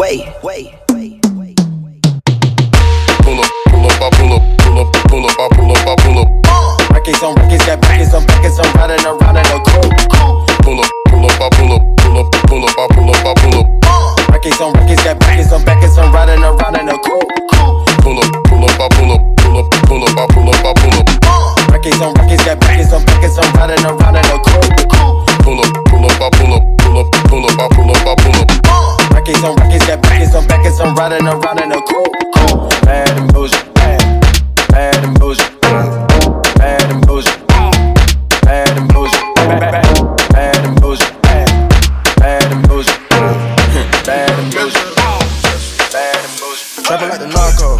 Wait, 0.00 0.24
wait. 0.42 0.87
I 4.08 4.16
pull 4.16 4.32
up, 4.32 4.42
pull 4.64 4.78
up, 4.80 4.88
pull 5.12 5.26
up, 5.26 5.36
I 5.36 5.48
pull 5.52 5.68
up, 5.68 5.84
I 5.84 5.94
pull 6.00 6.18
up. 6.24 6.28
Records 6.96 7.22
on 7.22 7.34
records, 7.36 7.60
got 7.66 7.78
backers 7.82 8.14
on 8.14 8.24
backers, 8.24 8.56
I'm 8.56 8.72
riding 8.80 9.04
around 9.04 9.36
in 9.36 9.44
a 9.44 9.58
coupe. 9.68 9.92
Pull 10.64 10.80
up, 10.80 10.88
pull 11.12 11.26
up, 11.28 11.36
I 11.36 11.48
pull 11.52 11.72
up, 11.76 11.82
pull 12.00 12.16
up, 12.16 12.32
pull 12.48 12.64
up, 12.64 12.78
I 12.78 12.86
pull 12.88 13.10
up, 13.12 13.20
I 13.20 13.34
pull 13.36 13.60
up. 13.60 13.66
Records 14.32 14.60
on 14.64 14.72
records, 14.72 15.04
got 15.04 15.18
backers 15.20 15.52
on 15.52 15.62
backers, 15.62 15.98
I'm 15.98 16.08
riding 16.10 16.40
around 16.40 16.80
in 16.80 16.88
a 16.88 16.96
coupe. 16.96 17.28
Pull 18.00 18.16
up, 18.16 18.32
pull 18.48 18.64
up, 18.64 18.80
I 18.80 18.88
pull 18.96 19.12
up, 19.12 19.20
pull 19.44 19.58
up, 19.60 19.66
pull 19.84 20.00
up, 20.00 20.16
I 20.16 20.26
pull 20.32 20.48
up, 20.48 20.64
I 20.64 20.72
pull 20.72 20.96
up. 20.96 21.06
Records 21.68 22.00
on 22.00 22.14
records, 22.16 22.44
got 22.48 22.60
backers 22.60 22.92
on 22.94 23.04
backers, 23.04 23.36
I'm 23.36 23.52
riding 23.60 23.84
around 23.84 24.16
in 24.16 24.24
a 24.24 24.36
coupe. 24.40 24.72
Pull 25.44 25.60
up, 25.60 25.68
pull 25.84 26.04
up, 26.08 26.16
I 26.16 26.30
pull 26.32 26.54
up, 26.56 26.64
pull 26.80 26.96
up, 26.96 27.06
pull 27.28 27.44
up, 27.44 27.60
I 27.60 27.68
pull 27.76 27.90
up, 27.92 28.06
I 28.08 28.14
pull 28.24 28.40
up. 28.40 28.57
Records 29.28 29.44
on 29.44 29.56
records, 29.56 29.86
got 29.86 30.00
backers 30.00 30.34
on 30.34 30.46
backers, 30.46 30.80
I'm 30.80 30.94
riding 30.94 31.26
around 31.26 31.60
in 31.60 31.70
a 31.70 31.82
coupe. 31.82 32.16
Bad 32.80 33.10
and 33.18 33.30
bullshit, 33.30 33.74
bad, 33.74 34.24
bad 34.70 35.04
and 35.04 35.18
bullshit, 35.18 35.60
bad 35.60 36.00
and 36.00 36.16
bad 36.56 36.80
and 36.80 37.04
bad, 37.04 38.74
and 38.74 38.80
bad, 38.80 40.64
and 40.64 40.80
bad 40.80 41.04
and. 42.48 42.68
Trapping 46.86 47.10
like 47.10 47.20
the 47.20 47.28
narco. 47.28 47.76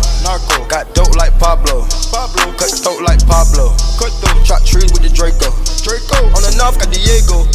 Got 0.68 0.94
dope 0.94 1.16
like 1.16 1.32
Pablo, 1.38 1.88
Pablo. 2.12 2.52
Cut 2.60 2.68
throat 2.76 3.00
like 3.00 3.24
Pablo, 3.26 3.72
cut 3.96 4.12
throat. 4.20 4.44
Chop 4.44 4.62
trees 4.66 4.92
with 4.92 5.00
the 5.00 5.08
Draco, 5.08 5.48
Draco. 5.80 6.28
On 6.36 6.42
the 6.44 6.52
north 6.60 6.76
got 6.76 6.92
Diego. 6.92 7.48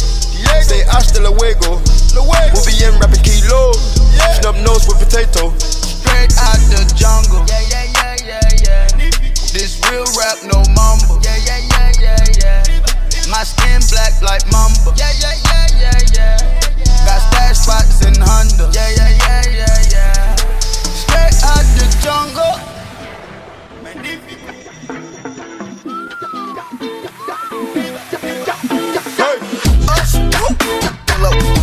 Say 0.64 0.80
hasta 0.88 1.20
luego, 1.20 1.82
luego. 2.14 2.56
We'll 2.56 2.64
be 2.64 2.72
in 2.84 2.96
rapping 2.98 3.20
kilos, 3.20 3.76
yeah. 4.16 4.40
Snub 4.40 4.56
nose 4.64 4.88
with 4.88 4.96
potato. 4.98 5.52
Straight 5.60 6.32
out 6.40 6.56
the 6.72 6.80
jungle, 6.96 7.44
yeah, 7.52 7.60
yeah, 7.68 7.84
yeah, 7.92 8.16
yeah, 8.24 8.40
yeah. 8.64 8.86
This 9.52 9.76
real 9.90 10.08
rap, 10.16 10.40
no 10.48 10.64
mumble, 10.72 11.20
yeah, 11.20 11.36
yeah, 11.44 11.60
yeah, 11.68 11.92
yeah, 12.00 12.24
yeah. 12.40 13.28
My 13.28 13.44
skin 13.44 13.84
black 13.92 14.16
like 14.22 14.40
mamba, 14.50 14.96
yeah, 14.96 15.12
yeah, 15.20 15.36
yeah, 15.44 15.68
yeah, 15.76 16.00
yeah. 16.16 17.04
Got 17.04 17.20
stash 17.28 17.58
spots 17.60 18.00
in 18.00 18.16
Honda, 18.16 18.72
yeah, 18.72 18.88
yeah, 18.88 19.12
yeah, 19.20 19.44
yeah, 19.52 19.78
yeah. 19.92 20.36
Straight 20.80 21.36
out 21.44 21.64
the 21.76 21.84
jungle. 22.00 22.73
Cold 31.24 31.53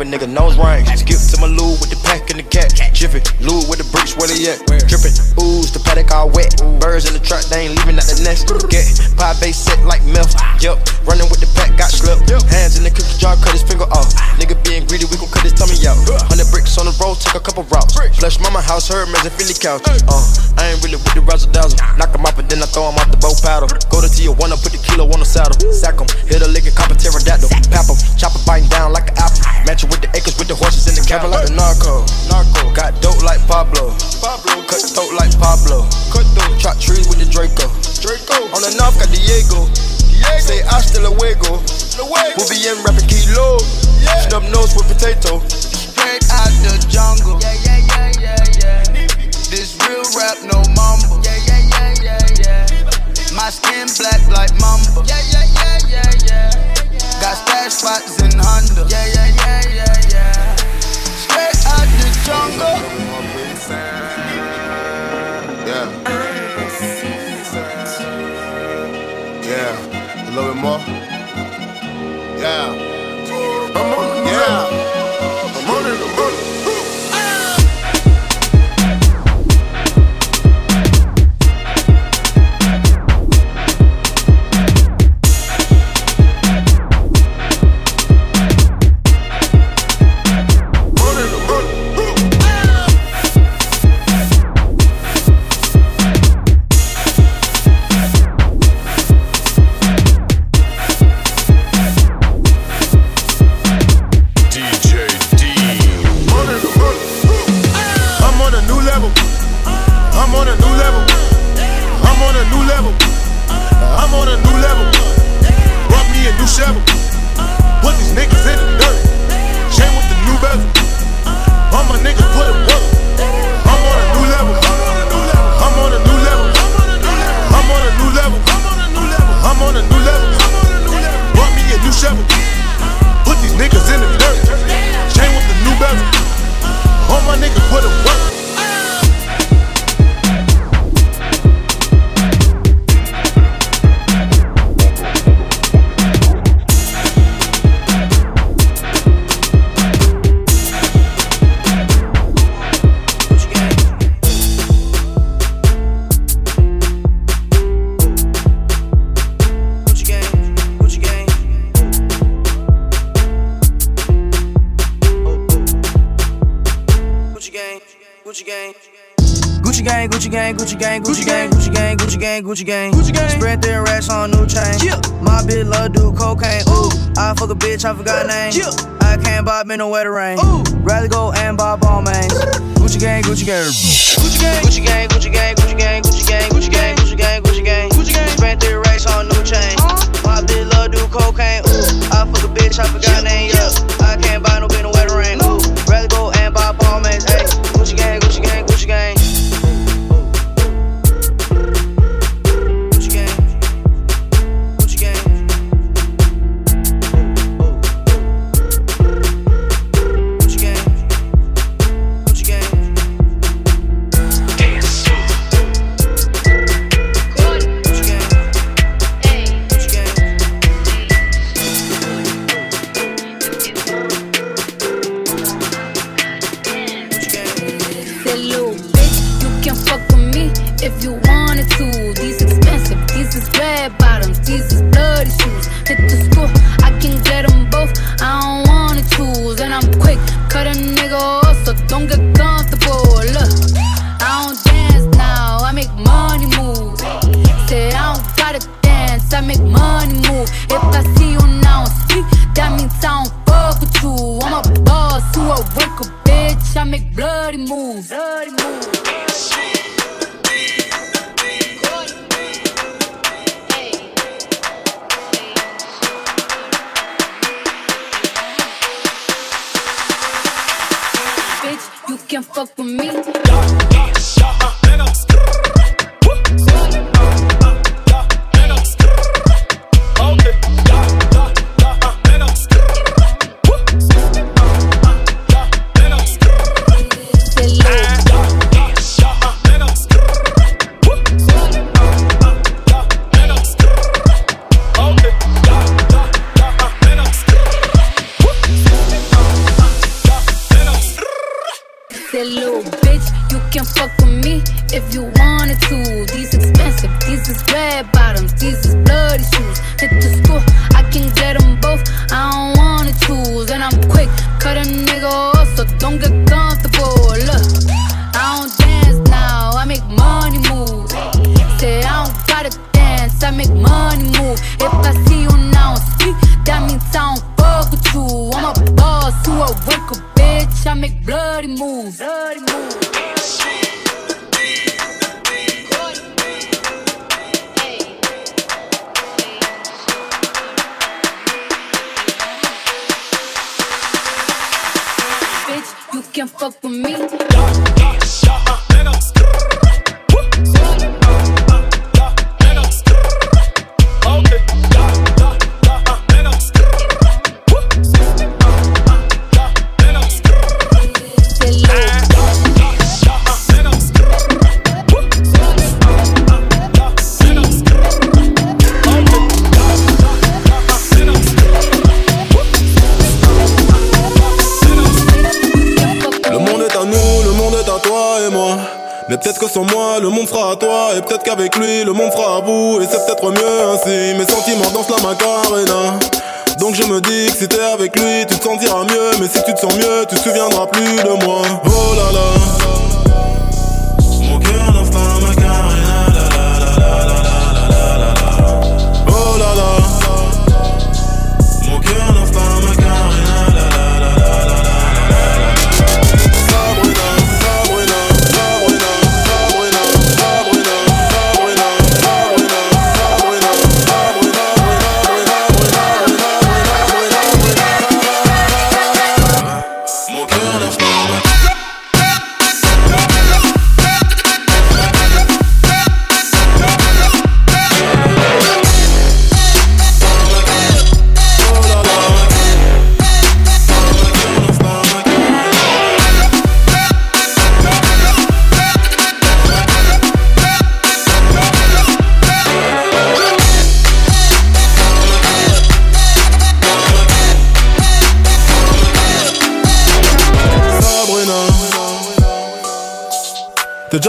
a 0.00 0.04
nigga 0.04 0.28
nose 0.30 0.56
range. 0.58 0.86
Skip 0.94 1.18
to 1.18 1.36
my 1.40 1.50
loo 1.50 1.74
with 1.82 1.90
the 1.90 1.98
pack 2.06 2.30
and 2.30 2.38
the 2.38 2.46
cat. 2.46 2.70
Jiffy, 2.94 3.18
loo 3.42 3.62
with 3.66 3.82
the 3.82 3.86
bricks, 3.90 4.14
where 4.14 4.30
they 4.30 4.38
at? 4.46 4.62
Drippin', 4.86 5.14
ooze, 5.42 5.74
the 5.74 5.82
paddock 5.82 6.10
all 6.14 6.30
wet. 6.30 6.54
Birds 6.78 7.10
in 7.10 7.14
the 7.14 7.22
truck, 7.22 7.42
they 7.50 7.66
ain't 7.66 7.74
leaving 7.74 7.98
out 7.98 8.06
the 8.06 8.18
nest. 8.22 8.46
Get 8.70 8.86
pie 9.18 9.34
base 9.42 9.58
set 9.58 9.78
like 9.86 10.02
milk. 10.06 10.30
Yup, 10.62 10.78
running 11.02 11.26
with 11.30 11.42
the 11.42 11.50
pack, 11.58 11.74
got 11.74 11.90
slipped. 11.90 12.30
Hands 12.30 12.74
in 12.78 12.86
the 12.86 12.92
cookie 12.94 13.18
jar, 13.18 13.34
cut 13.42 13.54
his 13.54 13.62
finger 13.66 13.86
off. 13.90 14.14
Nigga 14.38 14.54
being 14.62 14.86
greedy, 14.86 15.06
we 15.10 15.18
gon' 15.18 15.30
cut 15.34 15.42
his 15.42 15.54
tummy 15.54 15.78
out. 15.86 15.98
Hundred 16.30 16.46
bricks 16.54 16.78
on 16.78 16.86
the 16.86 16.94
road, 17.02 17.18
take 17.18 17.34
a 17.34 17.42
couple 17.42 17.66
routes. 17.66 17.94
Flush 18.18 18.38
mama 18.38 18.62
house, 18.62 18.86
her 18.90 19.02
as 19.02 19.26
a 19.26 19.32
Philly 19.34 19.54
couch. 19.58 19.82
Uh, 20.06 20.22
I 20.58 20.74
ain't 20.74 20.82
really 20.82 20.98
with 20.98 21.14
the 21.14 21.22
razzle 21.26 21.50
dazzle. 21.50 21.78
Knock 21.98 22.14
him 22.14 22.22
off 22.22 22.38
and 22.38 22.46
then 22.46 22.62
I 22.62 22.68
throw 22.70 22.86
him 22.90 22.98
off 22.98 23.10
the 23.10 23.18
boat 23.18 23.38
paddle. 23.42 23.70
Go 23.90 24.02
to 24.02 24.10
Tijuana, 24.10 24.58
put 24.58 24.70
the 24.74 24.80
kilo 24.82 25.10
on 25.10 25.20
the 25.22 25.28
saddle. 25.28 25.58
Sack 25.70 25.98
him, 25.98 26.08
hit 26.26 26.42
a 26.42 26.48
lick 26.48 26.66
and 26.66 26.74
cop 26.74 26.90
a 26.90 26.96
pterodactyl. 26.98 27.50
Pap 27.70 27.90
him, 27.90 27.98
chop 28.14 28.34
it 28.34 28.42
biting 28.46 28.68
down 28.70 28.94
like 28.94 29.10
an 29.10 29.18
apple. 29.18 29.27
Match 29.68 29.84
it 29.84 29.92
with 29.92 30.00
the 30.00 30.08
acres, 30.16 30.32
with 30.40 30.48
the 30.48 30.56
horses 30.56 30.88
in 30.88 30.96
the 30.96 31.04
cabin 31.04 31.28
like 31.28 31.44
the 31.44 31.52
narco. 31.52 32.00
Narco, 32.32 32.72
got 32.72 32.96
dope 33.04 33.20
like 33.20 33.36
Pablo. 33.44 33.92
Pablo, 34.16 34.64
cut 34.64 34.80
throat 34.80 35.12
like 35.12 35.28
Pablo. 35.36 35.84
Cut 36.08 36.24
throat, 36.32 36.56
chop 36.56 36.80
trees 36.80 37.04
with 37.04 37.20
the 37.20 37.28
Draco. 37.28 37.68
Draco, 38.00 38.48
on 38.56 38.64
the 38.64 38.72
north 38.80 38.96
got 38.96 39.12
Diego. 39.12 39.68
Diego. 40.08 40.40
Say 40.40 40.64
hasta 40.64 41.04
luego. 41.04 41.60
Luego. 42.00 42.32
We'll 42.40 42.48
be 42.48 42.64
in 42.64 42.80
rapping 42.80 43.12
kilo. 43.12 43.60
Yeah. 44.00 44.16
Snub 44.32 44.48
nose 44.48 44.72
with 44.72 44.88
potato. 44.88 45.44
Straight 45.52 46.24
out 46.32 46.48
the 46.64 46.72
jungle. 46.88 47.36
Yeah, 47.44 47.52
yeah, 47.60 48.08
yeah, 48.24 48.24
yeah, 48.24 48.88
yeah. 48.88 49.28
This 49.52 49.76
real 49.84 50.00
rap, 50.16 50.40
no 50.48 50.64
mumble. 50.72 51.20
Yeah, 51.20 51.44
yeah, 51.44 51.60
yeah, 51.68 52.24
yeah, 52.40 52.64
yeah. 52.72 53.36
My 53.36 53.52
skin 53.52 53.84
black 54.00 54.24
like 54.32 54.56
mamba. 54.56 55.04
Yeah, 55.04 55.20
yeah, 55.28 55.44
yeah, 55.60 55.92
yeah, 55.92 56.10
yeah. 56.24 57.20
Got 57.20 57.36
stash 57.44 57.76
spots 57.76 58.16
in 58.24 58.32
Honda. 58.32 58.88
Yeah, 58.88 59.04
yeah, 59.12 59.17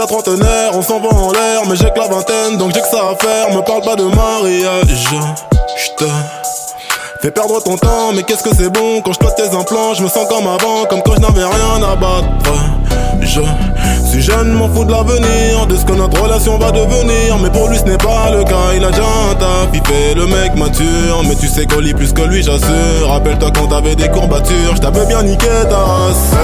déjà 0.00 0.06
trentenaire, 0.06 0.70
on 0.74 0.82
s'en 0.82 1.00
va 1.00 1.08
en 1.08 1.32
l'air, 1.32 1.62
mais 1.68 1.76
j'ai 1.76 1.90
que 1.90 1.98
la 1.98 2.08
vingtaine, 2.08 2.56
donc 2.56 2.72
j'ai 2.74 2.80
que 2.80 2.88
ça 2.88 2.98
à 3.10 3.16
faire. 3.16 3.50
Me 3.50 3.60
parle 3.62 3.82
pas 3.82 3.96
de 3.96 4.04
mariage, 4.04 5.08
j'te 5.76 6.04
fais 7.20 7.30
perdre 7.30 7.62
ton 7.62 7.76
temps, 7.76 8.12
mais 8.14 8.22
qu'est-ce 8.22 8.42
que 8.42 8.54
c'est 8.54 8.70
bon? 8.70 9.02
Quand 9.02 9.12
je 9.12 9.18
tes 9.18 9.54
implants, 9.54 9.92
je 9.94 10.02
me 10.02 10.08
sens 10.08 10.26
comme 10.28 10.46
avant, 10.46 10.86
comme 10.88 11.02
quand 11.02 11.14
je 11.16 11.20
n'avais 11.20 11.44
rien 11.44 11.82
à 11.82 11.96
battre. 11.96 12.26
Je 13.20 13.40
suis 14.10 14.22
jeune, 14.22 14.52
m'en 14.52 14.68
fous 14.68 14.84
de 14.84 14.90
l'avenir, 14.90 15.66
de 15.68 15.76
ce 15.76 15.84
que 15.84 15.92
notre 15.92 16.20
relation 16.20 16.58
va 16.58 16.72
devenir, 16.72 17.38
mais 17.40 17.50
pour 17.50 17.68
lui 17.68 17.78
ce 17.78 17.84
n'est 17.84 17.96
pas 17.96 18.30
le 18.32 18.42
cas, 18.42 18.74
il 18.76 18.84
a 18.84 18.90
déjà 18.90 19.04
un 19.30 19.34
taf, 19.36 19.68
il 19.72 19.80
fait 19.86 20.14
le 20.16 20.26
mec 20.26 20.56
mature, 20.56 21.22
mais 21.28 21.36
tu 21.36 21.46
sais 21.46 21.64
qu'on 21.64 21.78
lit 21.78 21.94
plus 21.94 22.12
que 22.12 22.22
lui, 22.22 22.42
j'assure. 22.42 23.08
Rappelle-toi 23.08 23.50
quand 23.56 23.68
t'avais 23.68 23.94
des 23.94 24.08
courbatures, 24.08 24.74
je 24.74 25.06
bien 25.06 25.22
niqué 25.22 25.46
ta 25.68 25.76
race. 25.76 26.34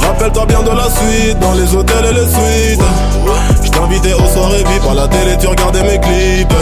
Rappelle-toi 0.00 0.46
bien 0.46 0.62
de 0.62 0.70
la 0.70 0.84
suite, 0.84 1.38
dans 1.40 1.52
les 1.52 1.74
hôtels 1.76 2.06
et 2.10 2.14
les 2.14 2.26
suites. 2.26 2.82
Je 3.62 3.70
t'invitais 3.70 4.14
aux 4.14 4.32
soirées 4.32 4.64
VIP 4.64 4.90
à 4.90 4.94
la 4.94 5.08
télé, 5.08 5.36
tu 5.38 5.46
regardais 5.46 5.82
mes 5.82 6.00
clips. 6.00 6.54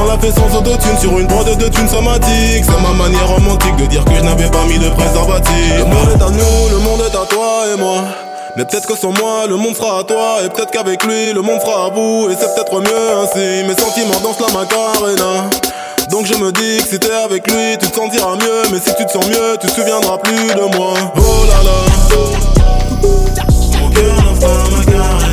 On 0.00 0.04
l'a 0.06 0.18
fait 0.18 0.32
sans 0.32 0.58
autotune 0.58 0.98
sur 0.98 1.18
une 1.18 1.26
prod 1.26 1.46
de 1.46 1.68
thunes 1.68 1.88
somatique. 1.88 2.64
C'est 2.64 2.82
ma 2.82 2.92
manière 3.04 3.28
romantique 3.28 3.76
de 3.76 3.86
dire 3.86 4.04
que 4.04 4.14
je 4.14 4.22
n'avais 4.22 4.48
pas 4.48 4.64
mis 4.64 4.78
de 4.78 4.88
préservatif. 4.90 5.78
Le 5.78 5.84
monde 5.84 6.08
est 6.14 6.22
à 6.22 6.30
nous, 6.30 6.68
le 6.70 6.78
monde 6.78 7.00
est 7.00 7.16
à 7.16 7.26
toi 7.26 7.64
et 7.74 7.78
moi. 7.78 8.25
Mais 8.56 8.64
peut-être 8.64 8.86
que 8.86 8.96
sans 8.96 9.12
moi, 9.12 9.46
le 9.46 9.56
monde 9.56 9.76
sera 9.76 10.00
à 10.00 10.04
toi. 10.04 10.38
Et 10.42 10.48
peut-être 10.48 10.70
qu'avec 10.70 11.04
lui, 11.04 11.32
le 11.34 11.42
monde 11.42 11.60
sera 11.60 11.86
à 11.86 11.90
vous. 11.90 12.28
Et 12.30 12.36
c'est 12.40 12.54
peut-être 12.54 12.80
mieux 12.80 13.12
ainsi. 13.22 13.64
Mes 13.68 13.76
sentiments 13.76 14.18
dansent 14.20 14.40
la 14.40 14.58
macarena. 14.58 15.50
Donc 16.10 16.24
je 16.24 16.34
me 16.34 16.50
dis 16.52 16.82
que 16.82 16.88
si 16.88 16.98
t'es 16.98 17.12
avec 17.12 17.50
lui, 17.50 17.76
tu 17.78 17.90
te 17.90 17.94
sentiras 17.94 18.36
mieux. 18.36 18.62
Mais 18.72 18.78
si 18.78 18.94
tu 18.96 19.04
te 19.04 19.12
sens 19.12 19.26
mieux, 19.26 19.58
tu 19.60 19.66
te 19.66 19.72
souviendras 19.72 20.16
plus 20.18 20.46
de 20.54 20.76
moi. 20.76 20.94
Oh 21.16 21.20
là 21.48 21.62
là. 21.64 21.84
Mon 23.78 23.90
cœur 23.90 24.14
danse 24.22 24.40
la 24.40 24.76
macarena. 24.76 25.25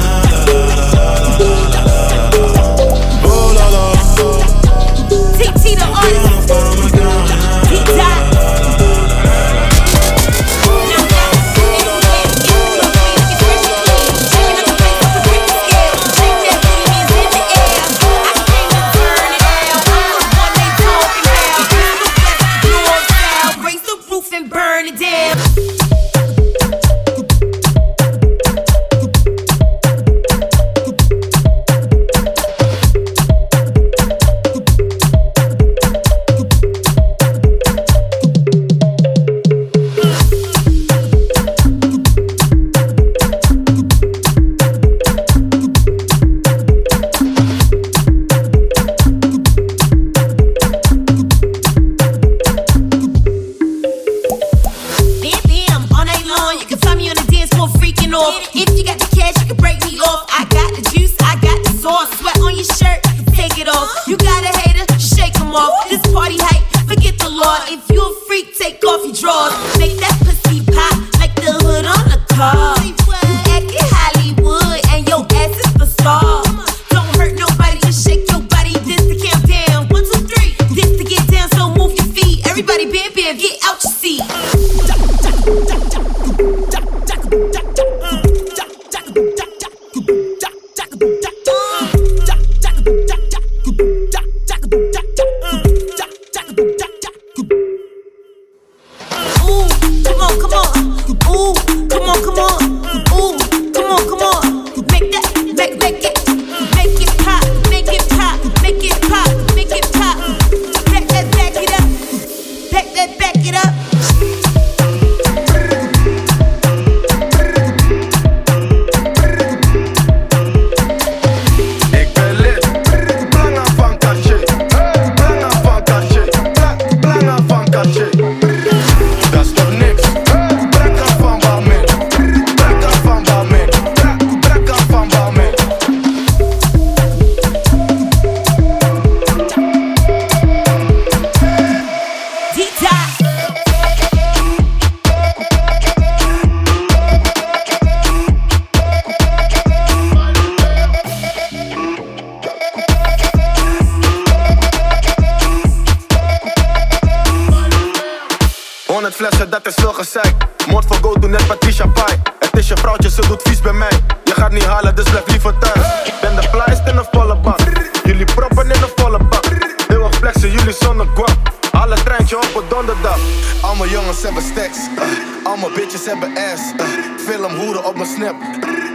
Flessen, 159.24 159.50
dat 159.50 159.68
is 159.68 159.74
veel 159.74 159.94
gezeik. 159.94 160.34
Mond 160.68 160.86
voor 160.88 160.98
go, 161.02 161.20
doe 161.20 161.30
net 161.30 161.48
Patricia 161.48 161.88
Pai. 161.88 162.22
Het 162.40 162.58
is 162.58 162.68
je 162.68 162.78
vrouwtje, 162.78 163.10
ze 163.10 163.22
doet 163.28 163.42
vies 163.42 163.62
bij 163.62 163.74
mij. 163.74 163.92
Je 164.24 164.34
gaat 164.34 164.52
niet 164.52 164.64
halen, 164.64 164.96
dus 164.96 165.10
blijf 165.10 165.28
liever 165.28 165.58
thuis. 165.58 165.86
Ben 166.22 166.36
de 166.36 166.42
flyest 166.42 166.88
in 166.88 166.98
een 166.98 167.06
volle 167.12 167.36
bak. 167.36 167.60
Jullie 168.04 168.26
proppen 168.26 168.66
in 168.66 168.82
een 168.82 168.94
volle 168.96 169.18
bak. 169.18 169.46
Heel 169.88 170.04
erg 170.04 170.16
flexen, 170.16 170.52
jullie 170.52 170.74
zonder 170.74 171.08
guap. 171.16 171.38
Alle 171.72 171.96
treintje 172.04 172.38
op 172.38 172.56
een 172.56 172.68
donderdag. 172.70 173.18
Allemaal 173.62 173.88
jongens 173.88 174.22
hebben 174.24 174.44
stacks. 174.44 174.78
uh, 174.78 175.48
allemaal 175.48 175.72
bitches 175.72 176.06
hebben 176.06 176.30
ass. 176.30 176.62
uh, 176.78 176.86
film 177.28 177.56
hoeren 177.56 177.86
op 177.86 177.96
mijn 177.96 178.10
snap. 178.10 178.36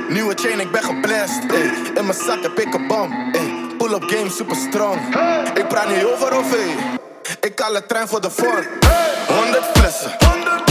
Nieuwe 0.09 0.35
chain, 0.35 0.61
ik 0.61 0.71
ben 0.71 0.83
geblest. 0.83 1.43
in 1.95 2.07
mijn 2.07 2.19
zak 2.27 2.43
heb 2.43 2.59
ik 2.59 2.75
een 2.75 2.87
bom. 2.87 3.33
pull 3.79 3.93
up 3.93 4.05
game 4.07 4.31
super 4.31 4.57
strong. 4.57 4.99
Ik 5.55 5.69
praat 5.69 5.89
niet 5.89 6.05
over 6.05 6.33
OV. 6.33 6.55
Ik 7.41 7.59
haal 7.59 7.73
de 7.73 7.87
trein 7.87 8.09
voor 8.09 8.21
de 8.21 8.31
vorm. 8.31 8.67
100 9.29 9.65
flessen. 9.75 10.11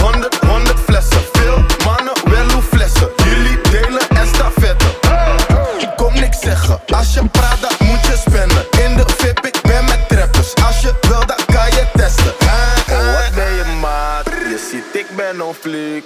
100, 0.02 0.36
100 0.46 0.80
flessen. 0.80 1.22
Veel 1.34 1.66
mannen, 1.86 2.14
wel 2.24 2.52
hoe 2.52 2.62
flessen. 2.62 3.10
Jullie 3.24 3.62
delen 3.62 4.10
estafette. 4.10 4.86
Ik 5.78 5.90
kom 5.96 6.14
niks 6.14 6.40
zeggen. 6.40 6.80
Als 6.88 7.14
je 7.14 7.26
praat, 7.32 7.62
dan 7.62 7.88
moet 7.88 8.06
je 8.06 8.18
spenden. 8.26 8.66
In 8.84 8.96
de 8.96 9.04
VIP, 9.18 9.46
ik 9.46 9.60
ben 9.62 9.86
met 9.86 10.00
trappers. 10.08 10.56
Als 10.66 10.82
je 10.82 10.94
wil, 11.02 11.26
dan 11.26 11.40
kan 11.46 11.66
je 11.66 11.86
testen. 11.94 12.34
Wat 12.88 13.36
ben 13.36 13.54
je 13.54 13.78
maat? 13.82 14.26
Je 14.26 14.68
ziet, 14.72 15.02
ik 15.02 15.16
ben 15.16 15.42
on 15.42 15.54
fleek. 15.54 16.04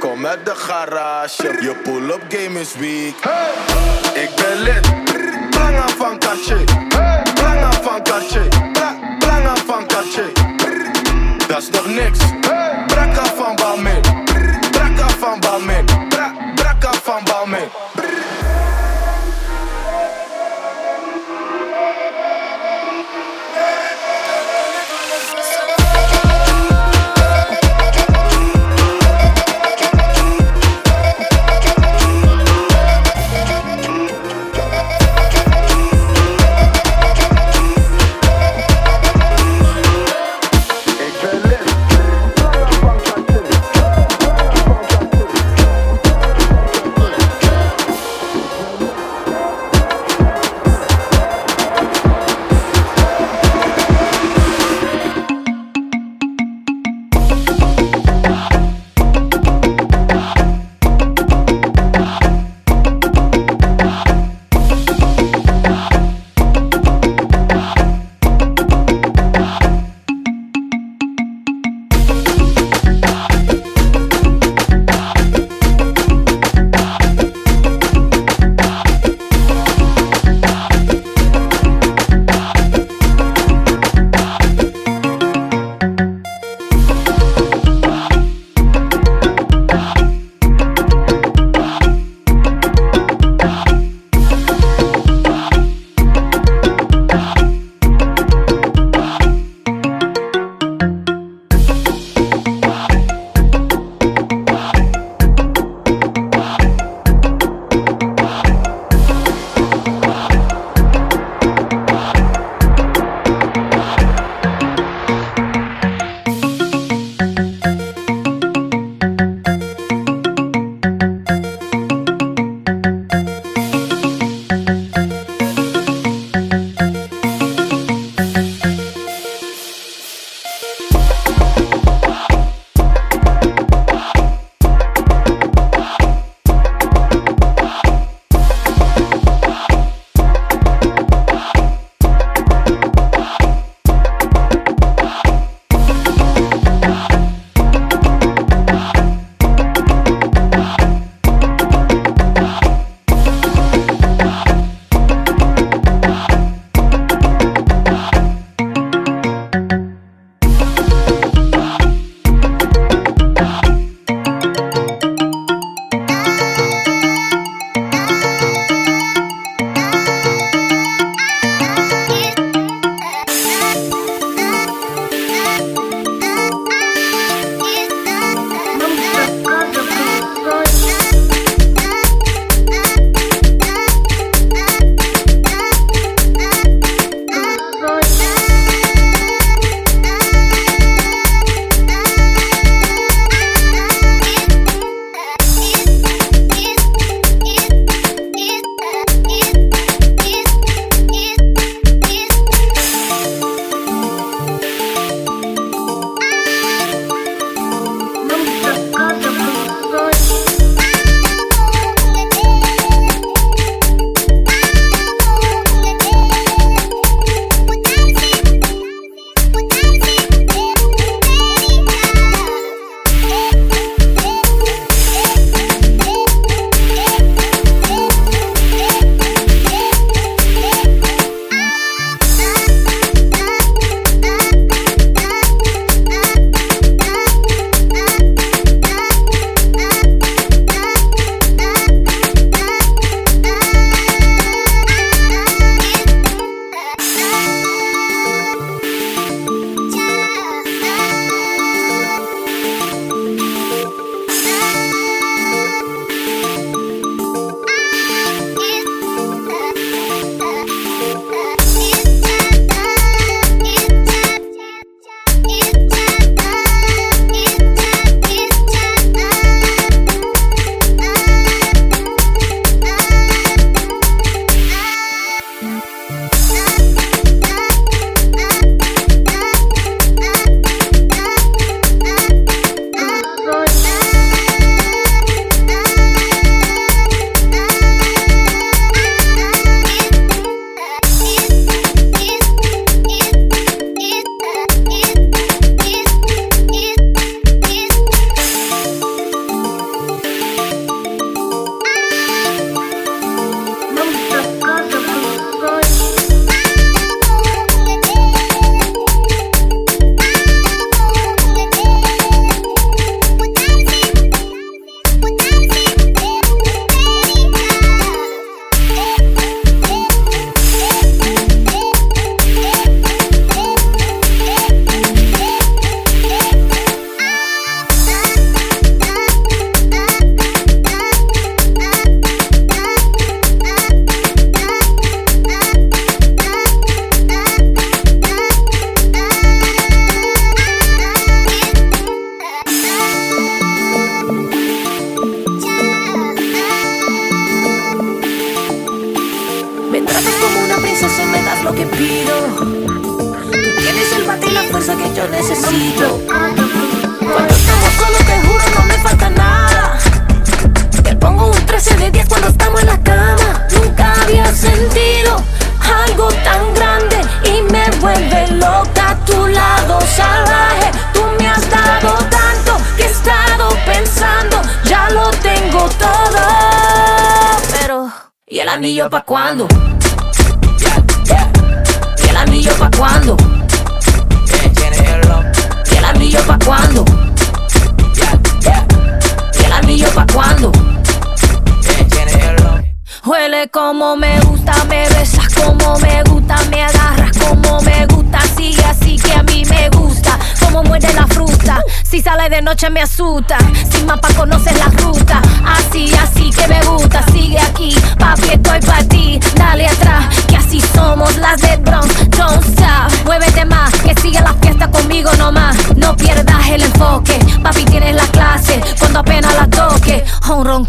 Kom 0.00 0.26
uit 0.26 0.44
de 0.46 0.54
garage. 0.54 1.42
Je 1.42 1.74
pull-up 1.82 2.22
game 2.28 2.60
is 2.60 2.74
weak. 2.78 3.14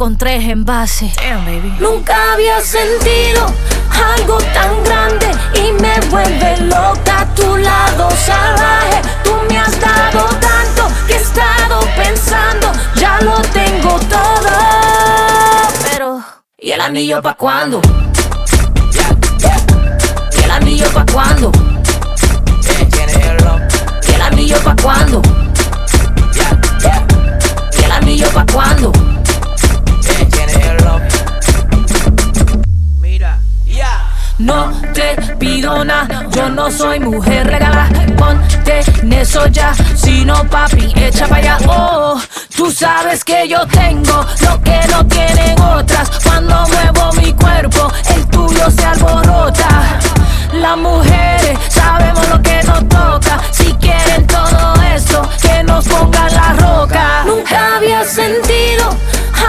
Con 0.04 0.18
tres 0.18 0.44
envases, 0.50 1.14
nunca 1.80 2.34
había 2.34 2.60
sentido 2.60 3.46
algo 4.18 4.38
tan 4.54 4.84
grande 4.84 5.28
y 5.56 5.72
me 5.82 5.98
vuelve 6.10 6.58
loca 6.58 7.22
a 7.22 7.34
tu 7.34 7.56
lado 7.56 8.10
salvaje. 8.12 9.02
Tú 9.24 9.32
me 9.48 9.58
has 9.58 9.80
dado 9.80 10.26
tanto 10.42 10.90
que 11.08 11.14
he 11.14 11.22
estado 11.22 11.80
pensando, 11.96 12.70
ya 12.96 13.18
lo 13.22 13.42
tengo 13.54 13.98
todo. 14.10 14.50
Pero, 15.90 16.22
¿y 16.58 16.72
el 16.72 16.82
anillo 16.82 17.22
pa' 17.22 17.36
cuándo? 17.36 17.80
¿Y 20.38 20.44
el 20.44 20.52
anillo 20.52 20.90
pa' 20.92 21.06
cuándo? 21.14 21.50
¿Y 24.06 24.12
el 24.12 24.22
anillo 24.22 24.60
pa' 24.66 24.76
cuándo? 24.84 25.22
¿Y 27.80 27.84
el 27.86 27.92
anillo 27.94 28.30
pa' 28.32 28.46
cuándo? 28.52 29.13
No 34.44 34.74
te 34.94 35.16
pido 35.40 35.86
nada, 35.86 36.28
yo 36.32 36.50
no 36.50 36.70
soy 36.70 37.00
mujer 37.00 37.48
regala. 37.48 37.88
Ponte 38.18 38.82
en 39.02 39.14
eso 39.14 39.48
ya, 39.48 39.74
si 39.96 40.26
no 40.26 40.44
papi, 40.50 40.92
echa 40.98 41.28
para 41.28 41.56
allá. 41.56 41.58
Oh, 41.66 42.22
tú 42.54 42.70
sabes 42.70 43.24
que 43.24 43.48
yo 43.48 43.66
tengo 43.68 44.26
lo 44.42 44.62
que 44.62 44.82
no 44.92 45.08
tienen 45.08 45.58
otras. 45.62 46.10
Cuando 46.26 46.66
muevo 46.68 47.14
mi 47.14 47.32
cuerpo, 47.32 47.90
el 48.14 48.28
tuyo 48.28 48.70
se 48.70 48.86
alborota. 48.86 50.00
Las 50.52 50.78
mujeres 50.78 51.58
sabemos 51.70 52.28
lo 52.28 52.42
que 52.42 52.64
nos 52.64 52.80
toca. 52.90 53.40
Si 53.52 53.72
quieren 53.76 54.28
todo 54.28 54.74
esto, 54.94 55.22
que 55.42 55.64
nos 55.64 55.88
pongan 55.88 56.34
la 56.34 56.54
roca. 56.54 57.24
Nunca 57.26 57.78
había 57.78 58.04
sentido 58.04 58.90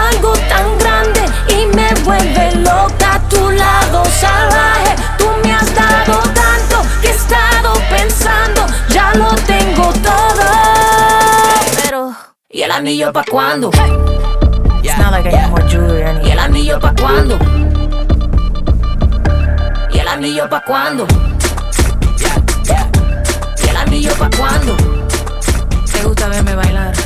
algo 0.09 0.31
tan 0.47 0.77
grande 0.79 1.21
y 1.49 1.65
me 1.75 1.93
vuelve 2.05 2.55
loca 2.55 3.15
a 3.15 3.19
tu 3.27 3.51
lado 3.51 4.05
salvaje. 4.05 4.54
¿Y 12.55 12.63
el 12.63 12.71
anillo 12.71 13.11
pa' 13.11 13.25
cuándo? 13.29 13.69
It's 14.81 14.97
not 14.97 15.11
like 15.11 15.27
I 15.27 15.41
need 15.41 15.49
more 15.49 15.61
jewelry. 15.67 16.25
¿Y 16.25 16.31
el 16.31 16.39
anillo 16.39 16.79
pa' 16.79 16.93
cuándo? 16.95 17.37
¿Y 19.91 19.99
el 19.99 20.07
anillo 20.07 20.49
pa' 20.49 20.63
cuándo? 20.63 21.05
¿Y 23.61 23.67
el 23.67 23.75
anillo 23.75 24.13
pa' 24.17 24.29
cuándo? 24.37 24.77
¿Te 25.91 26.01
gusta 26.01 26.29
verme 26.29 26.55
bailar? 26.55 27.04